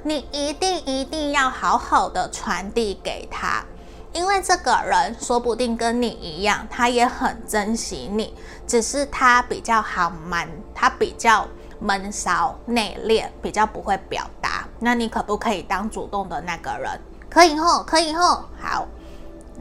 [0.02, 3.64] 你一定一定要好好的传递给他，
[4.13, 8.33] 因为这个人说不定跟你一样，他也很珍惜你，
[8.67, 11.47] 只是他比较好瞒，他比较。
[11.81, 14.67] 闷骚内敛，比较不会表达。
[14.79, 16.99] 那你可不可以当主动的那个人？
[17.29, 18.43] 可以吼，可以吼。
[18.59, 18.85] 好，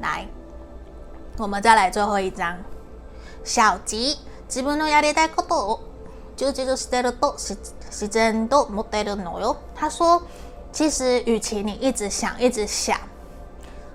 [0.03, 0.27] 来，
[1.37, 2.59] 我们再来最后一张。
[3.45, 4.17] 小吉，
[4.49, 5.81] 自分のやりたいことを
[6.37, 9.59] 充実してると自然と思ってるのよ。
[9.77, 10.21] 他说，
[10.73, 12.99] 其实与其你一直想，一直想，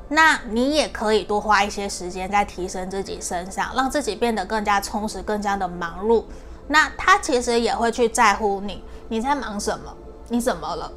[0.09, 6.25] 那你也可以多花一些时间在提升自己身上，让自己变得更加充实、更加的忙碌。
[6.67, 9.95] 那他其实也会去在乎你，你在忙什么？
[10.29, 10.93] 你怎么了？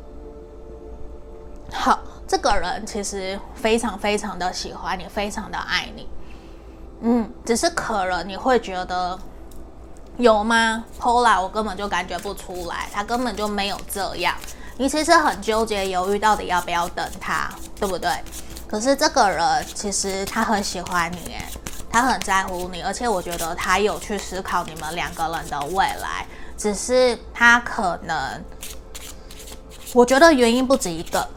[1.71, 6.07] 好，这个人其实非常非常的喜欢你，非常的爱你。
[7.01, 9.17] 嗯，只是可能你会觉得
[10.17, 14.35] 有吗？Pola，我根本就感觉不出来，他根本就没有这样。
[14.77, 18.09] 你其实很纠结、犹豫，到底要不要等他，对不对？
[18.71, 21.45] 可是这个人其实他很喜欢你，哎，
[21.91, 26.25] 他很在乎你，而且我觉得他有去思考你们两个人的未来，
[26.57, 28.41] 只是他可能，
[29.93, 31.27] 我觉得原因不止一个，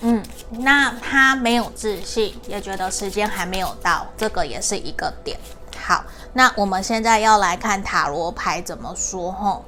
[0.00, 5.38] 嗯，那他没有自信，也觉得时间还没有到，这个也是一个点。
[5.78, 9.64] 好，那我们现在要来看塔罗牌怎么说，吼，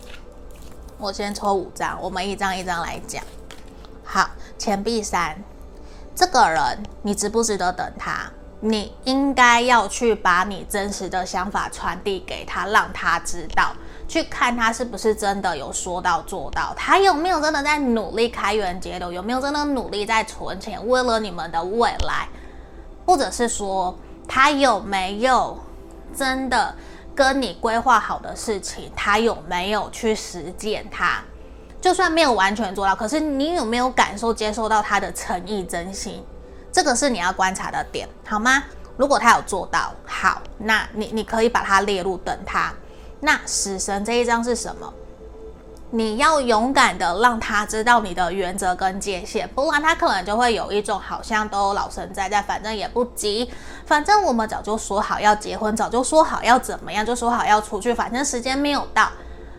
[0.99, 3.23] 我先抽五张，我们一张一张来讲。
[4.03, 5.41] 好，钱币三。
[6.15, 8.31] 这个人，你值不值得等他？
[8.61, 13.73] 你应该要去把你真实的想法传递给他，让他知道，
[14.07, 22.29] 去看他是不是真的有说到做到，他有没有真的在努力开源节流，有没有真的努力在存钱，为了你们的未来，
[23.05, 23.99] 或者是说
[24.29, 25.59] 他有没有
[26.15, 26.73] 真的
[27.17, 31.21] 跟你规划好的事情，他有没有去实践它？
[31.83, 36.25] 就算没有完全做到，可是你有没有感受、接受到他的诚意、真心？
[36.73, 38.63] 这个是你要观察的点，好吗？
[38.97, 42.73] 如果他有做到，好，那你你可以把它列入等他。
[43.21, 44.95] 那死神这一张是什么？
[45.91, 53.53] 你要勇敢的让他知道你的原则跟界限，不然他可能就会有一种好像都老神在在，反正也不急，
[53.85, 59.11] 反正我们早就说好要结婚，早就说好要怎么样，就说好要出去，反正时间没有到。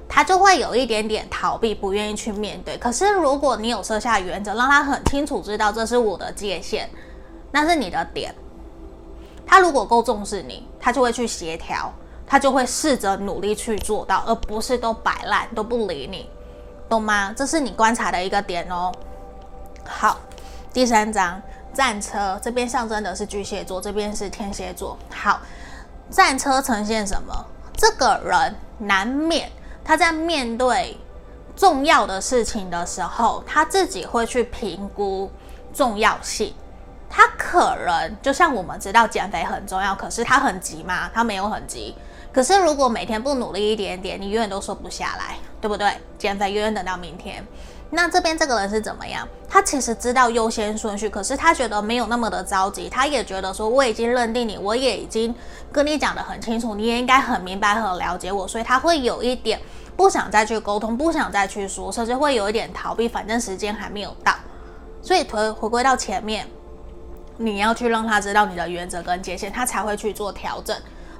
[0.08, 2.78] 他就会有一点点逃避，不愿意去面对。
[2.78, 6.88] 可是如果你有设下原则，让他很清楚知道这是我的界限，
[7.52, 8.34] 那是你的点。
[9.46, 11.92] 他如果够重视你，他就会去协调，
[12.28, 16.30] 他就会试着努力去做到，而不是都摆烂都不理你，
[16.88, 17.34] 懂吗？
[17.36, 18.92] 这是你观察的一个点哦。
[19.86, 20.20] 好，
[20.72, 21.42] 第三张
[21.74, 24.98] 战车这边象征的是巨蟹座，这边是天蝎座。
[25.12, 25.42] 好，
[26.10, 27.34] 战车呈现什么？
[27.76, 29.52] 这个人难免。
[29.84, 30.98] 他在面对
[31.56, 35.30] 重要的事情的时候，他自己会去评估
[35.74, 36.54] 重要性。
[37.10, 41.12] 他可能就像我们知道减肥很重要，可是他很急吗？
[41.14, 41.96] 他没有很急。
[42.32, 45.94] 可是如果每天不努力一点点，你永远都瘦不下来，对不对？
[46.18, 47.46] 减肥永远等到明天。
[47.96, 49.28] 那这边这个人是怎么样？
[49.48, 52.90] 他其实知道优先顺序，可是他觉得没有那么的着急。
[52.90, 55.34] 他也觉得说，我已经认定你，我也已经
[55.72, 59.62] 跟你讲得很清楚，你也应该很明白、很了解我，所以他会有一点
[59.96, 63.08] 不想再去沟通，不想再去说，甚至会有一点逃避。
[63.08, 64.34] 反正时间还没有到，
[65.04, 66.48] 所以回回归到前面，
[67.38, 70.76] 你要去让他知道你的原则跟界限，他才会去做调整。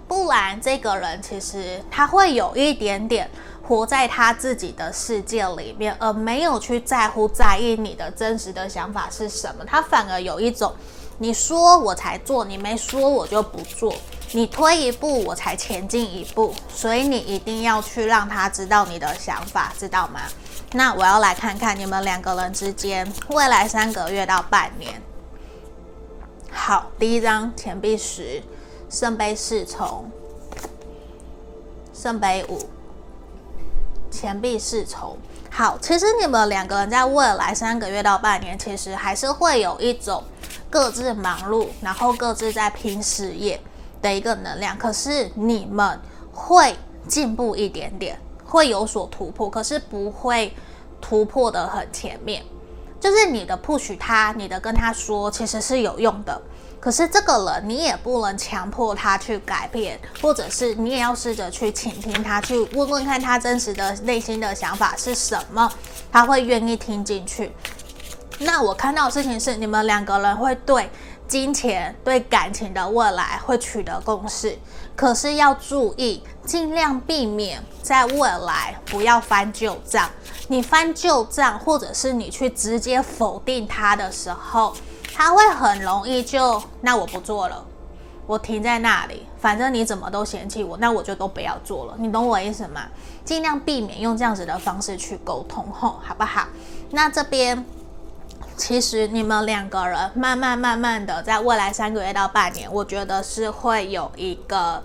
[0.08, 3.30] 不然，这个人其实他会有一点点。
[3.66, 9.64] 活在他自己的世界里面，而没有去在乎、在意你的真实的想法是什么。
[9.64, 10.74] 他反而有一种，
[11.18, 13.96] 你说我才做，你没说我就不做。
[14.34, 16.54] 你推一步，我才前进一步。
[16.68, 20.20] 所以你一定要去让他知道你的想法，知道吗？
[20.74, 25.02] 那我要来看看你们两个人之间未来三个月到半年。
[26.52, 28.44] 好，第一张钱币十，
[28.94, 30.06] 圣杯侍从，
[31.96, 32.60] 圣杯五。
[34.12, 35.18] 钱币侍从，
[35.50, 40.24] 好，其实你们两个人在未来三个月到半年，其实还是会有一种
[40.70, 43.60] 各自忙碌，然后各自在拼事业
[44.00, 44.78] 的一个能量。
[44.78, 46.00] 可是你们
[46.32, 46.76] 会
[47.08, 50.56] 进步一点点，会有所突破，可是不会
[51.02, 52.44] 突破的很前面。
[53.00, 56.40] 就是你的 push 他，你的跟他说，其实是有用的。
[56.84, 65.72] 可是这个人，你也不能强迫他去改变，或者是你也要试着去倾听他，去问问看他真实的内心的想法是什么，
[66.12, 67.54] 他会愿意听进去。
[68.40, 70.90] 那我看到的事情是，你们两个人会对
[71.26, 74.60] 金钱、对感情的未来会取得共识，
[74.94, 80.10] 可是要注意，尽量避免在未来不要翻旧账。
[80.50, 84.76] 你翻旧账，或者是你去直接否定他的时候。
[85.14, 87.64] 他会很容易就，那我不做了，
[88.26, 92.88] 我停在那里，反正你怎么都嫌弃我，那我就都不要做了，你懂我意思吗？
[93.24, 96.48] 尽量避免用这样子的方式去沟通，吼，好不好？
[96.90, 97.64] 那这边
[98.58, 104.84] 其实你们两个人慢慢慢慢的，在未来三个月到半年，我觉得是会有一个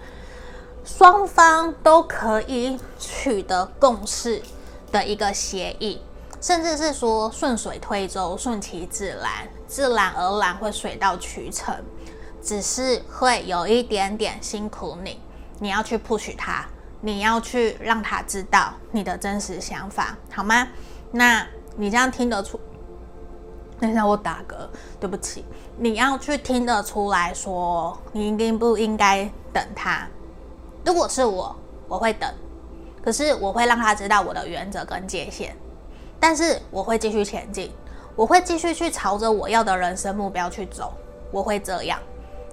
[0.85, 4.43] 双方都可以取得共识
[4.93, 6.01] 的一个协议。
[6.41, 11.73] 甚至是说顺水推舟、顺其自然，自然而然会水到渠成，
[12.43, 15.21] 只是会有一点点辛苦你，
[15.61, 16.67] 你要去 push 他，
[17.03, 20.67] 你要去让他知道你的真实想法，好吗？
[21.13, 21.47] 那
[21.77, 22.59] 你这样听得出？
[23.79, 25.45] 等一下我打嗝，对不起，
[25.77, 30.09] 你要去听得出来说，你应不应该等他？
[30.85, 31.55] 如果是我，
[31.87, 32.29] 我会等，
[33.05, 35.55] 可是我会让他知道我的原则跟界限。
[36.19, 37.71] 但是我会继续前进，
[38.19, 40.93] 我会继续去朝着我要的人生目标去走，
[41.31, 42.01] 我会这样，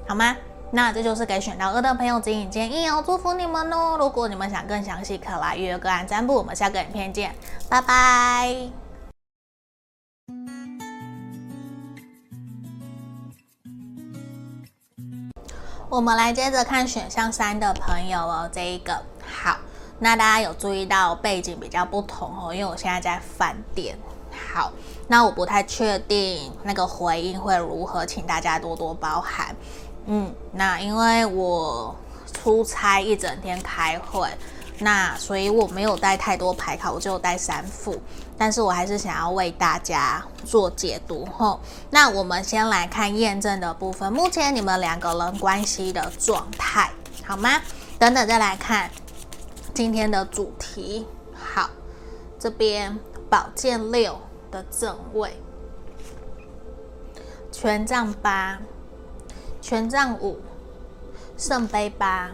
[0.08, 0.38] 好吗？
[0.70, 3.98] 那这就是给选到二的朋友指引建议哦，祝福你们哦！
[3.98, 6.36] 如果你们想更详细，可来预约个案占卜。
[6.36, 7.34] 我们下个影片见，
[7.68, 8.56] 拜拜。
[15.90, 19.58] 我们来接着看选项三的朋友哦，这一个好。
[19.98, 23.98] 那大家有注意到背景比较不同哦，因为我现在在饭店。
[24.54, 24.72] 好，
[25.08, 29.56] 那我不太确定那个回应会如何，请大家多多包涵。
[30.06, 31.96] 嗯，那因为我
[32.34, 34.30] 出差一整天开会，
[34.80, 38.00] 那所以我没有带太多牌卡，我只有带三副，
[38.38, 41.60] 但是我还是想要为大家做解读吼。
[41.90, 46.92] 那我们先来看验证的部分，目前你们两个人关系的状态
[47.24, 47.62] 好吗？
[47.98, 48.90] 等等再来看。
[49.74, 51.70] 今天的主题好，
[52.40, 52.98] 这边
[53.30, 54.18] 宝剑六
[54.56, 55.38] 的正位，
[57.52, 58.58] 权杖八，
[59.62, 60.40] 权杖五，
[61.38, 62.32] 圣杯八，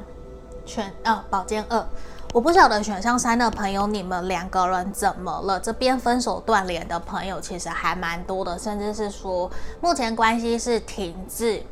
[0.63, 1.83] 权呃宝剑二。
[2.31, 5.59] 我不晓得选项三的朋友，你们两个人怎么了？
[5.59, 9.49] 这边分手断联的朋友其实还蛮多的，甚至是说
[9.81, 11.63] 目前关系是停滞，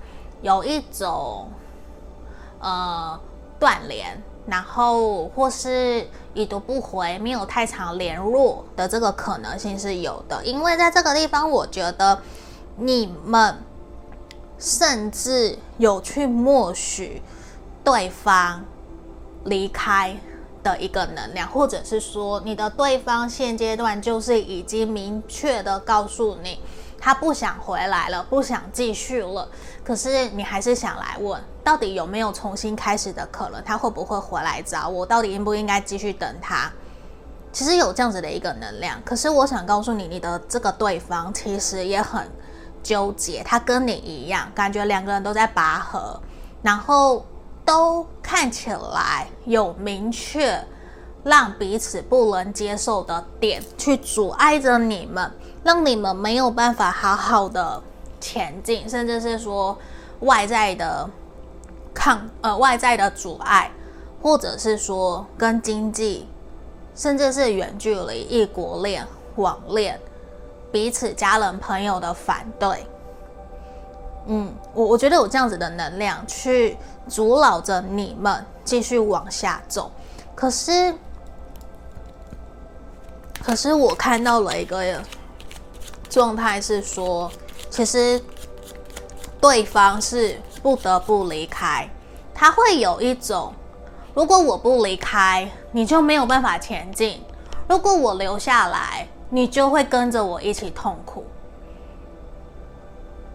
[0.41, 1.47] 有一种
[2.59, 3.19] 呃
[3.59, 4.19] 断联。
[4.47, 6.07] 然后或是
[6.39, 12.17] 已读不回，没有太常联络的这个可能性是有的，因为在这个地方，我觉得
[12.77, 13.57] 你们
[14.57, 17.21] 甚至有去默许
[17.83, 18.63] 对方
[19.43, 20.17] 离开
[20.63, 26.59] 的一个能量，或者是说你的对方现阶段就是已经明确的告诉你。
[26.99, 29.47] 他不想回来了，不想继续了。
[29.83, 33.63] 可是你还是想来问，到底有没有重新开始的可能？
[33.63, 35.05] 他会不会回来找我？
[35.05, 36.71] 到底应不应该继续等他？
[37.51, 39.01] 其实有这样子的一个能量。
[39.03, 42.29] 可是我想告诉你，你的这个对方其实也很
[42.83, 43.41] 纠结。
[43.43, 46.21] 他跟你一样，感觉两个人都在拔河，
[46.61, 47.25] 然后
[47.65, 50.63] 都看起来有明确
[51.23, 55.31] 让彼此不能接受的点，去阻碍着你们。
[55.61, 57.81] 让你们没有办法好好的
[58.19, 59.77] 前进，甚至是说
[60.21, 61.09] 外在的
[61.93, 63.69] 抗呃外在的阻碍，
[64.21, 66.27] 或者是说跟经济，
[66.95, 69.05] 甚至是远距离、异国恋、
[69.35, 69.99] 网恋，
[70.71, 72.85] 彼此家人朋友的反对。
[74.27, 79.91] 嗯，我我觉得有这样子的能量去阻挠着你们继续往下走，
[80.33, 80.93] 可是
[83.43, 85.01] 可是我看到了一个。
[86.09, 87.31] 状态是说，
[87.69, 88.19] 其实
[89.39, 91.87] 对方是不得不离开，
[92.33, 93.53] 他会有一种，
[94.13, 97.19] 如果我不离开，你就没有办法前进；
[97.67, 101.23] 如果我留下来，你就会跟着我一起痛苦。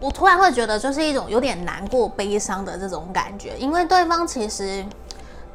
[0.01, 4.85] 我突然会觉得，就是一种有点难过、悲伤的这种感觉，因为对方其实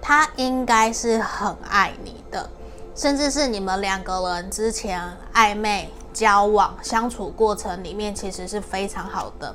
[0.00, 2.48] 他应该是很爱你的，
[2.96, 5.00] 甚至是你们两个人之前
[5.34, 5.92] 暧昧。
[6.12, 9.54] 交往相处过程里面其实是非常好的。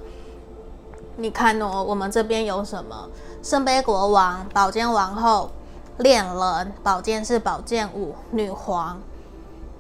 [1.17, 3.09] 你看哦，我们这边有什么？
[3.41, 5.51] 圣杯国王、宝剑王后、
[5.99, 8.99] 恋人、宝剑是宝剑五、女皇。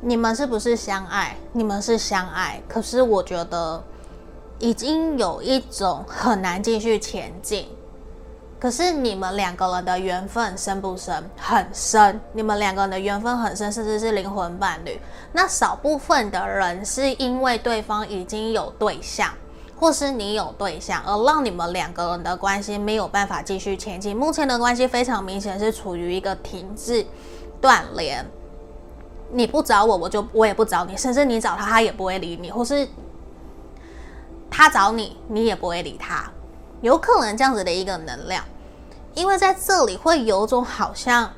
[0.01, 1.35] 你们是不是相爱？
[1.51, 3.83] 你们是相爱，可是我觉得
[4.59, 7.67] 已经有一种很难继续前进。
[8.65, 11.23] 可是你们两个人的缘分深不深？
[11.37, 12.19] 很深。
[12.33, 14.99] 你们两个人的缘分很深，甚至是灵魂伴侣。
[15.31, 19.29] 那少部分的人是因为对方已经有对象，
[19.77, 24.17] 或是你有对象，而让你们两个人的关系没有办法继续前进。
[24.17, 27.05] 目前的关系非常明显是处于一个停滞、
[27.61, 28.25] 断联。
[29.31, 32.87] 你不找我，我就我也不找你，甚至你找他，他也不会理你，或是
[34.49, 36.27] 他找你，你也不会理他。
[36.81, 38.43] 有可能这样子的一个能量。
[39.15, 41.31] 因为在这里会有种好像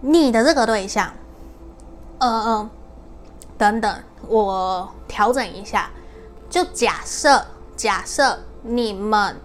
[0.00, 1.12] 你的这个对象，
[2.18, 2.70] 嗯嗯，
[3.56, 5.90] 等等，我调整一下，
[6.50, 9.36] 就假设假设你们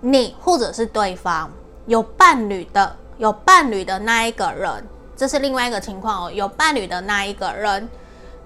[0.00, 1.50] 你或者是对方
[1.86, 6.30] 有伴侣的有伴侣的那一个人，这是另外一个情况哦。
[6.30, 7.88] 有伴侣的那一个人，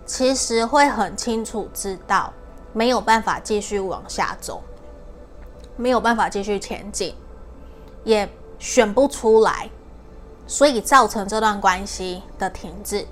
[0.07, 2.33] 其实会很清楚知道
[2.73, 4.63] 没有办法继续往下走，
[5.77, 7.15] 没有办法继续前进，
[8.05, 9.69] 也选不出来，
[10.47, 13.07] 所以造成这段关系的停滞。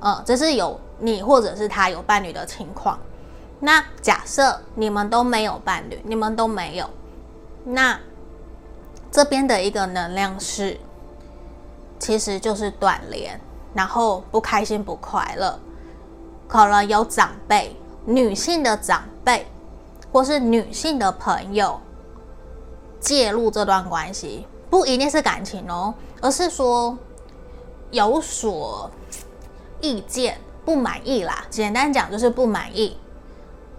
[0.00, 2.98] 嗯，这是有你或者是他有伴侣的情况。
[3.60, 6.88] 那假设你们都没有伴侣，你们都没有，
[7.64, 7.98] 那
[9.10, 10.78] 这边的一个能量是。
[12.02, 13.38] 其实就是断联，
[13.74, 15.60] 然后不开心不快乐，
[16.48, 17.76] 可能有长辈，
[18.06, 19.46] 女性的长辈，
[20.10, 21.78] 或是女性的朋友
[23.00, 26.96] 介入这段关系，不一定是感情哦，而是说
[27.90, 28.90] 有所
[29.80, 32.96] 意见不满意啦，简单讲就是不满意，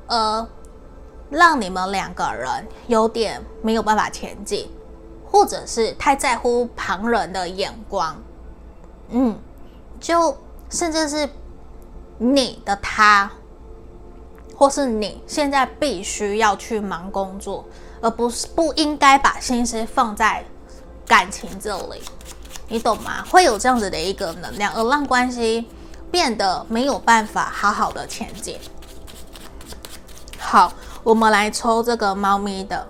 [0.08, 0.48] 呃，
[1.30, 4.70] 让你们两个人有点没有办法前进。
[5.34, 8.22] 或者是太在乎旁人的眼光，
[9.12, 9.40] 嗯，
[9.98, 10.36] 就
[10.70, 11.30] 甚至是
[12.18, 13.32] 你的他，
[14.54, 17.64] 或是你现在必须要去忙工作，
[18.02, 20.44] 而不是不应该把心思放在
[21.06, 22.02] 感情这里，
[22.68, 23.24] 你懂吗？
[23.30, 25.68] 会有这样子的一个能量，而让关系
[26.10, 28.60] 变得没有办法好好的前进。
[30.40, 30.74] 好，
[31.04, 32.88] 我们来抽这个猫咪的。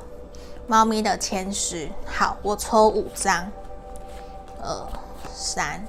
[0.68, 3.52] 猫咪的前十，好，我抽五张，
[4.64, 4.88] 二
[5.34, 5.86] 三，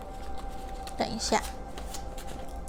[0.98, 1.40] 等一下，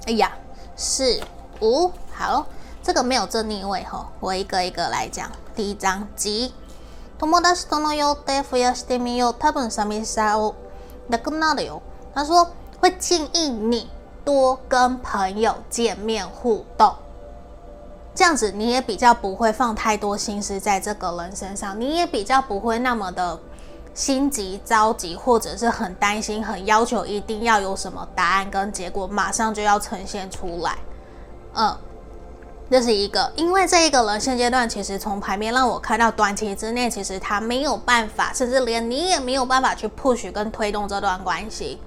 [0.06, 0.30] 哎呀，
[0.76, 1.20] 四
[1.60, 2.46] 五，好，
[2.83, 5.29] 这个没有正逆位哈，我一个一个来讲。
[5.55, 6.51] 第一张吉，
[7.19, 9.33] 友达との予定増やしてみよう。
[9.33, 10.55] 多分寂しさを
[11.09, 11.81] なくなるよ。
[12.13, 13.89] 他说会建议你
[14.23, 16.95] 多跟朋友见面互动。
[18.15, 23.39] 这样子你也比较不会放太多心思在这个人身上，你也比较不会那么的
[23.93, 30.77] 心急着急，或者是很担心、很要求一定要有什么答案跟结果马上就要呈现出来。
[31.53, 31.77] 嗯，
[32.70, 41.78] 这是一个，因为这一个人现阶段其实从牌面让我看到，短期之内其实他没有办法，甚至连你也没有办法去 push 跟推动这段关系，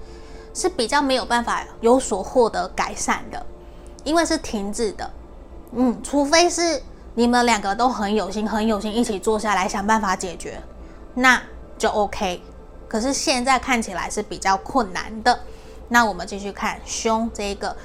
[0.54, 3.44] 是比较没有办法有所获得改善的，
[4.02, 5.10] 因为是停滞的。
[5.72, 6.82] 嗯，除非是
[7.14, 10.62] 你们两个都很有心、很有心，一起坐下来想办法解决，
[11.14, 11.42] 那
[11.76, 12.42] 就 OK。
[12.88, 15.38] 可是现在看起来是比较困难的。
[15.88, 17.76] 那我们继续看凶这一个。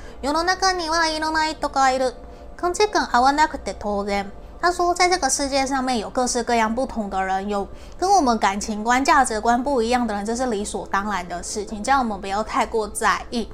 [4.62, 13.50] 他说，在这个世界上面有各式各样不同的人，有跟我们感情观、价值观不一样的人，这是理所当然的事情，这样我们不要太过在意。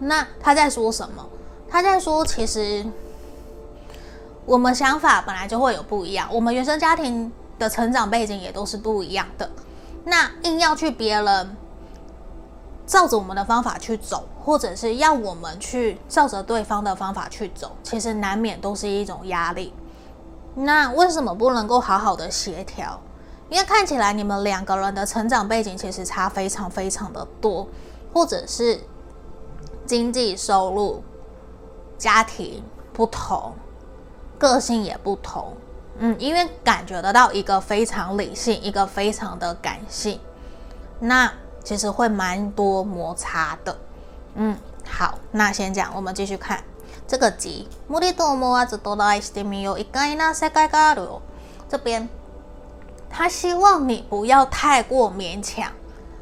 [0.00, 1.24] 那他在说什么？
[1.68, 2.84] 他在说，其实。
[4.46, 9.48] 我们想法本来就会有不一样，我们原生家庭的成长背景也都是不一样的。
[10.04, 11.56] 那硬要去别人
[12.90, 19.72] 照着我们的方法去走，或者是要我们去照着对方的方法去走，其实难免都是一种压力。
[20.56, 23.00] 那为什么不能够好好的协调？
[23.48, 27.68] 因为看起来你们两个人的成长背景其实差非常非常的多，
[28.12, 28.80] 或者是
[29.86, 31.04] 经济收入、
[31.96, 32.60] 家庭
[32.92, 33.52] 不同。
[34.36, 35.54] 个性也不同，
[35.98, 40.18] 嗯，因为感觉得到一个非常理性，一个非常的感性，
[40.98, 41.30] 那
[41.62, 43.78] 其实会蛮多摩擦的，
[44.34, 44.56] 嗯，
[44.88, 46.62] 好，那先讲，我们继续看
[47.06, 47.68] 这个集。
[51.68, 52.08] 这边
[53.08, 55.70] 他希望你不要太过勉强，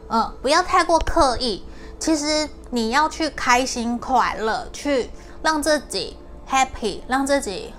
[0.08, 1.64] 嗯，不要太过刻意，
[1.98, 5.10] 其实你要去开心快乐，去
[5.42, 6.16] 让自己
[6.48, 7.72] happy，让自己。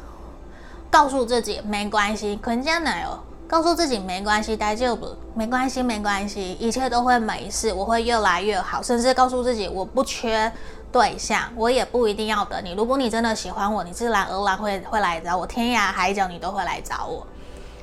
[0.91, 3.19] 告诉自己没关系，可能这样奶哦。
[3.49, 8.79] 告诉自己没关系，大丈夫，没关系，没关系，一切都会没事，我会越来越好。
[8.79, 10.51] 甚至告诉自己，我不缺
[10.91, 12.73] 对象，我也不一定要等你。
[12.73, 17.25] 如果你真的喜欢我，你自然而然会会来找我，天涯海角你都会来找我。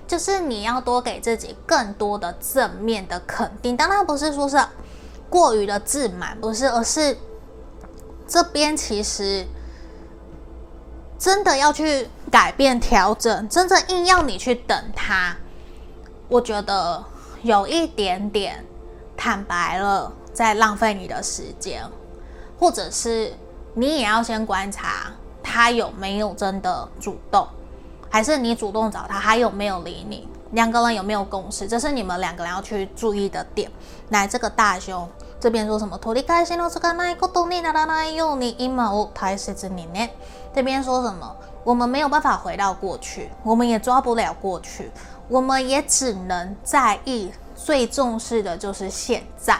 [0.06, 4.56] 就是你要多给自己更多的正面的肯定，当然不是说是
[5.28, 7.18] 过于的自满，不是，而是
[8.28, 9.44] 这边其实。
[11.18, 15.34] 真的要去改变调整，真正硬要你去等他，
[16.28, 17.02] 我觉得
[17.42, 18.64] 有一点点
[19.16, 21.84] 坦白了，在浪费你的时间，
[22.58, 23.32] 或者是
[23.74, 25.12] 你也要先观察
[25.42, 27.46] 他有没有真的主动，
[28.10, 33.70] 还是你主动找他，他有没有理你，两个人有没有共识，这是你们两个人要去注意的点。
[34.08, 35.08] 来，这个大凶
[35.38, 35.96] 这边说什么？
[36.02, 36.12] 这
[40.62, 41.36] 边说什么？
[41.62, 44.90] 我们没有办法回到过去，我们也抓不了过去，
[45.28, 49.58] 我们也只能在意最重视的就是现在。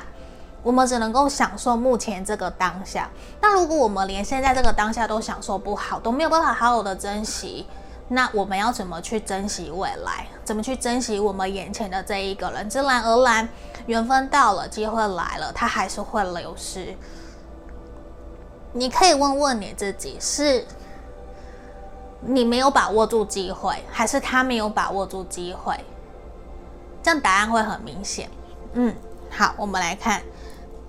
[0.62, 3.08] 我们只能够享受目前这个当下。
[3.40, 7.64] 那如果我们连现在这个当下都享受不好，都没有办法好好的珍惜，
[8.08, 10.26] 那我们要怎么去珍惜未来？
[10.44, 12.68] 怎么去珍惜我们眼前的这一个人？
[12.68, 13.48] 自然而然，
[13.86, 16.96] 缘分到了，机会来了，它还是会流失。
[18.72, 20.66] 你可以问问你自己：是
[22.21, 25.75] 你没有把握住机会，还是他没有把握住机会？
[27.01, 28.29] 这样答案会很明显。
[28.73, 28.95] 嗯，
[29.29, 30.21] 好，我们来看。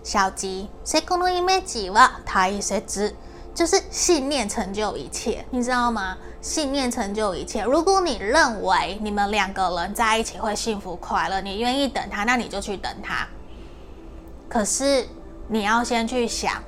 [0.05, 3.15] 小吉，セコのイメージは大切，
[3.55, 6.19] 就是信念成就一切，你知道吗？
[6.41, 7.63] 信念成就一切。
[7.63, 13.29] 如果你认为你们两个人在一起会幸福快乐，你愿意等他，那你就去等他。
[14.49, 15.07] 可是
[15.47, 16.63] 你要先去想，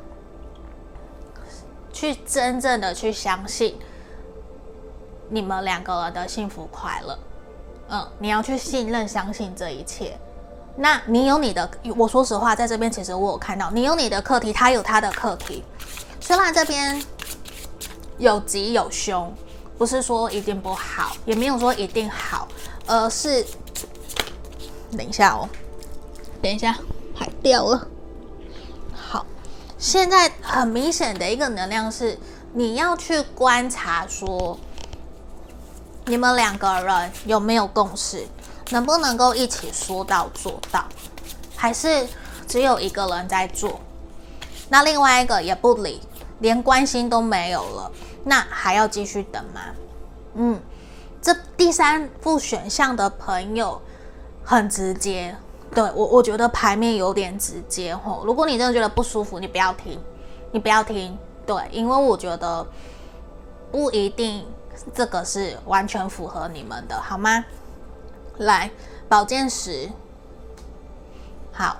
[1.93, 3.77] 去真正的去相信
[5.30, 7.18] 你们两个人的幸福快乐。
[7.90, 10.18] 嗯，你要去信任、相信这一切。
[10.76, 15.64] 那你有你的，我说实话，在这边其实我有看到，你有你的课题，他有他的课题。
[16.22, 17.04] 虽然这边
[18.18, 19.34] 有吉有凶，
[19.78, 22.48] 不是说一定不好，也没有说一定好，
[22.86, 23.46] 而是
[24.96, 25.50] 等一下哦，
[26.42, 26.78] 等一下
[27.16, 27.88] 排掉了。
[28.94, 29.26] 好，
[29.78, 32.18] 现在很明显的一个能量是，
[32.54, 34.58] 你要去观察说，
[36.06, 38.28] 你们两个人有没有共识。
[38.72, 40.86] 能不能够一起说到做到，
[41.56, 42.08] 还是
[42.48, 43.80] 只有一个人在做，
[44.70, 46.00] 那另外一个也不理，
[46.38, 47.92] 连关心都没有了，
[48.26, 49.62] 那还要继续等吗？
[50.36, 50.62] 嗯，
[51.20, 53.82] 这第三副选项的朋友
[54.44, 55.36] 很直接，
[55.74, 58.24] 对，我我觉得牌面有点直接吼。
[58.24, 60.00] 如果你真的觉得不舒服，你不要听，
[60.52, 62.68] 你不要听，对，因为我觉得
[63.72, 64.46] 不一定
[64.94, 67.46] 这个是完全符合你们的，好吗？
[68.38, 68.72] 来，
[69.08, 69.90] 宝剑十。
[71.52, 71.78] 好，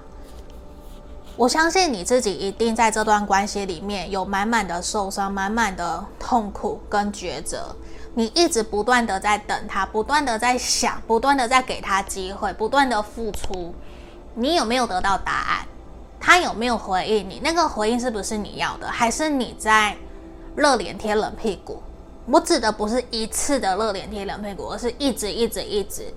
[1.38, 7.76] 我相信你自己一定在这段关系里面有满满的受伤、满满的痛苦跟抉择。
[8.16, 13.74] 你一直不断的在等他，不断的在想，不断的在给他机会，不断的付出。
[14.34, 15.66] 你有没有得到答案？
[16.20, 17.40] 他有没有回应你？
[17.42, 18.88] 那个回应是不是你要的？
[18.88, 19.96] 还是你在
[20.56, 21.82] 热脸贴冷屁股？
[22.32, 26.14] 我指的不是一次的热脸贴冷屁股，而是一直、一直、一直。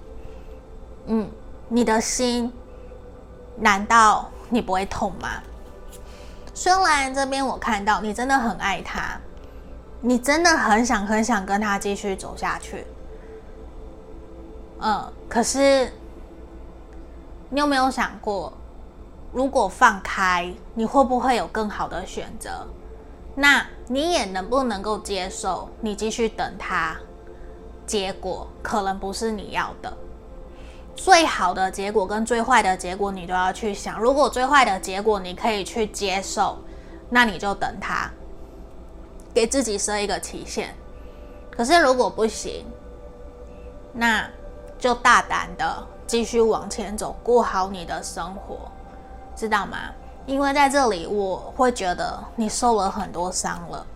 [1.06, 1.28] 嗯，
[1.68, 2.52] 你的心
[3.56, 5.42] 难道你不会痛吗？
[6.52, 9.18] 虽然这边我看到你真的很爱他，
[10.02, 12.86] 你真的很想很想跟他继续走下去。
[14.80, 15.90] 嗯，可是
[17.48, 18.52] 你有没有想过，
[19.32, 22.66] 如果放开，你会不会有更好的选择？
[23.34, 26.96] 那你也能不能够接受你继续等他？
[27.86, 29.96] 结果可能不是你要的。
[30.94, 33.98] 最好的结果跟最坏的结果，你都要去想。
[33.98, 36.58] 如果最坏的结果你可以去接受，
[37.08, 38.10] 那你就等他，
[39.32, 40.74] 给自己设一个期限。
[41.50, 42.66] 可是如果不行，
[43.92, 44.28] 那
[44.78, 48.70] 就大胆的继续往前走，过好你的生活，
[49.34, 49.78] 知道吗？
[50.26, 53.86] 因为在这里我会觉得你受了很多伤了。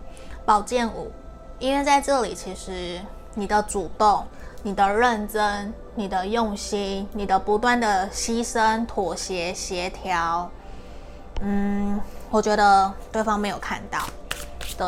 [0.45, 1.11] 宝剑五，
[1.59, 3.01] 因为在这里其实
[3.33, 4.25] 你的主动。
[4.63, 10.49] 你的认真，你的用心，你的不断的牺牲、妥协、协调，
[11.41, 13.99] 嗯，我觉得对方没有看到。
[14.75, 14.87] 对，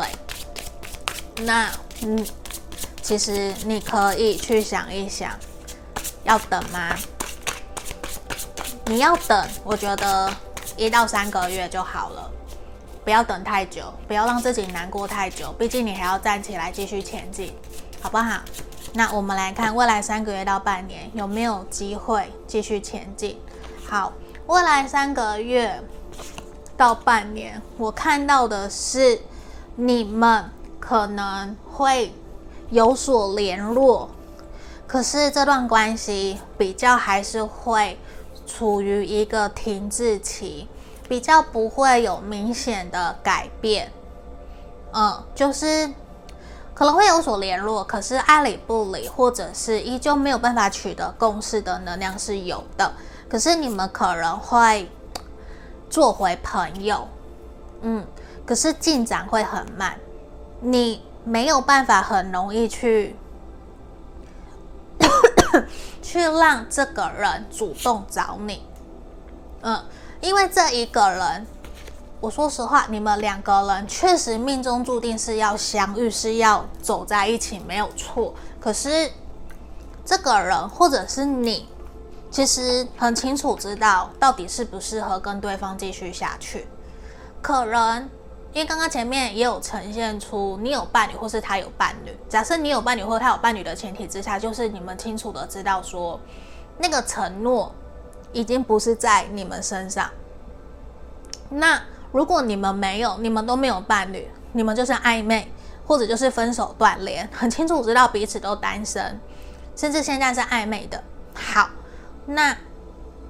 [1.44, 1.70] 那
[2.02, 2.26] 嗯，
[3.00, 5.30] 其实你可以去想一想，
[6.24, 6.94] 要等吗？
[8.86, 10.30] 你要等，我觉得
[10.80, 12.30] 一到三个月就好了，
[13.04, 17.54] 不要等太久，不要让自己难过太久，毕竟你还要站起来继续前进，
[18.00, 18.40] 好不好？
[18.94, 23.38] 那我们来看未来三个月到半年有没有机会继续前进。
[23.86, 24.14] 好，
[24.46, 25.82] 未来三个月
[26.78, 29.20] 到半年，我看到的是
[29.76, 32.10] 你们可能会
[32.70, 34.08] 有所联络，
[34.86, 37.98] 可是这段关系比较还是会
[38.52, 40.66] 处于一个停滞期，
[41.08, 43.92] 比较不会有明显的改变。
[44.92, 45.90] 嗯，就是。
[46.72, 52.90] 可能会有所联络，可是爱理不理，或者是依旧没有办法取得共识的能量是有的。
[53.28, 54.90] 可是你们可能会
[55.90, 57.06] 做回朋友，
[57.82, 58.06] 嗯，
[58.46, 59.94] 可是进展会很慢，
[60.60, 63.14] 你没有办法很容易去
[66.02, 68.62] 去让这个人主动找你，
[69.62, 69.84] 嗯，
[70.20, 71.46] 因为这一个人。
[72.22, 78.34] 我说实话，你们两个人确实命中注定是要相遇，是要走在一起，没有错。
[78.60, 79.10] 可是
[80.04, 81.66] 这个人或者是你，
[82.30, 86.68] 其实很清楚知道到底适不适合跟对方继续下去。
[87.40, 88.06] 可能
[88.52, 96.18] 因为刚刚前面也有呈现出你有伴侣或是他有伴侣，假设你有伴侣或他有伴侣的前提之下，就是你们清楚的知道说
[96.78, 97.74] 那个承诺
[98.32, 100.10] 已经不是在你们身上。
[101.50, 101.82] 那
[102.12, 105.52] 如果你们没有，你们都没有伴侣，你们就是暧昧，
[105.86, 109.20] 或者就是分手断联， 很清楚知道彼此都单身，
[109.76, 111.02] 甚至现在是暧昧的。
[111.34, 111.70] 好。
[112.26, 112.56] 那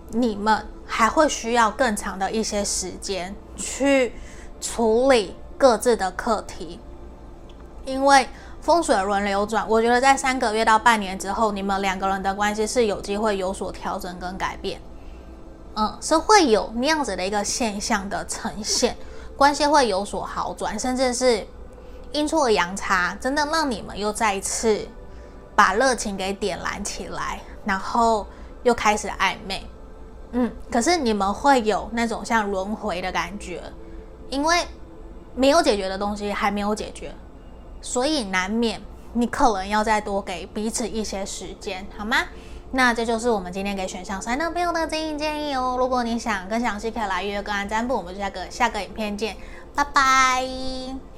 [0.09, 4.13] 你们还会需要更长的一些时间去
[4.61, 6.79] 处理各自的课题，
[7.85, 8.29] 因为
[8.61, 14.81] 风水轮流转，我觉得在三个月到半年之后，你们两个人的关系是有机会有所调整跟改变，
[15.75, 18.97] 嗯，是会有那样子的一个现象的呈现，
[19.37, 21.47] 关系会有所好转，甚至是
[22.13, 24.87] 阴错阳差，真的让你们又再一次
[25.57, 28.27] 把热情给点燃起来，然后。
[28.63, 29.67] 又开始暧昧，
[30.33, 33.63] 嗯，可是你们会有那种像轮回的感觉，
[34.31, 34.67] 因为
[35.35, 37.13] 没有解决的东西还没有解决，
[37.81, 38.81] 所以难免
[39.13, 42.17] 你可能要再多给彼此一些时间，好吗？
[42.73, 45.75] 那这就是我们今天给选项三的朋友的建议建议哦。
[45.77, 49.37] 如果你想更详细，可以来预约个案占卜，我们下个下个影片见，
[49.75, 51.10] 拜拜。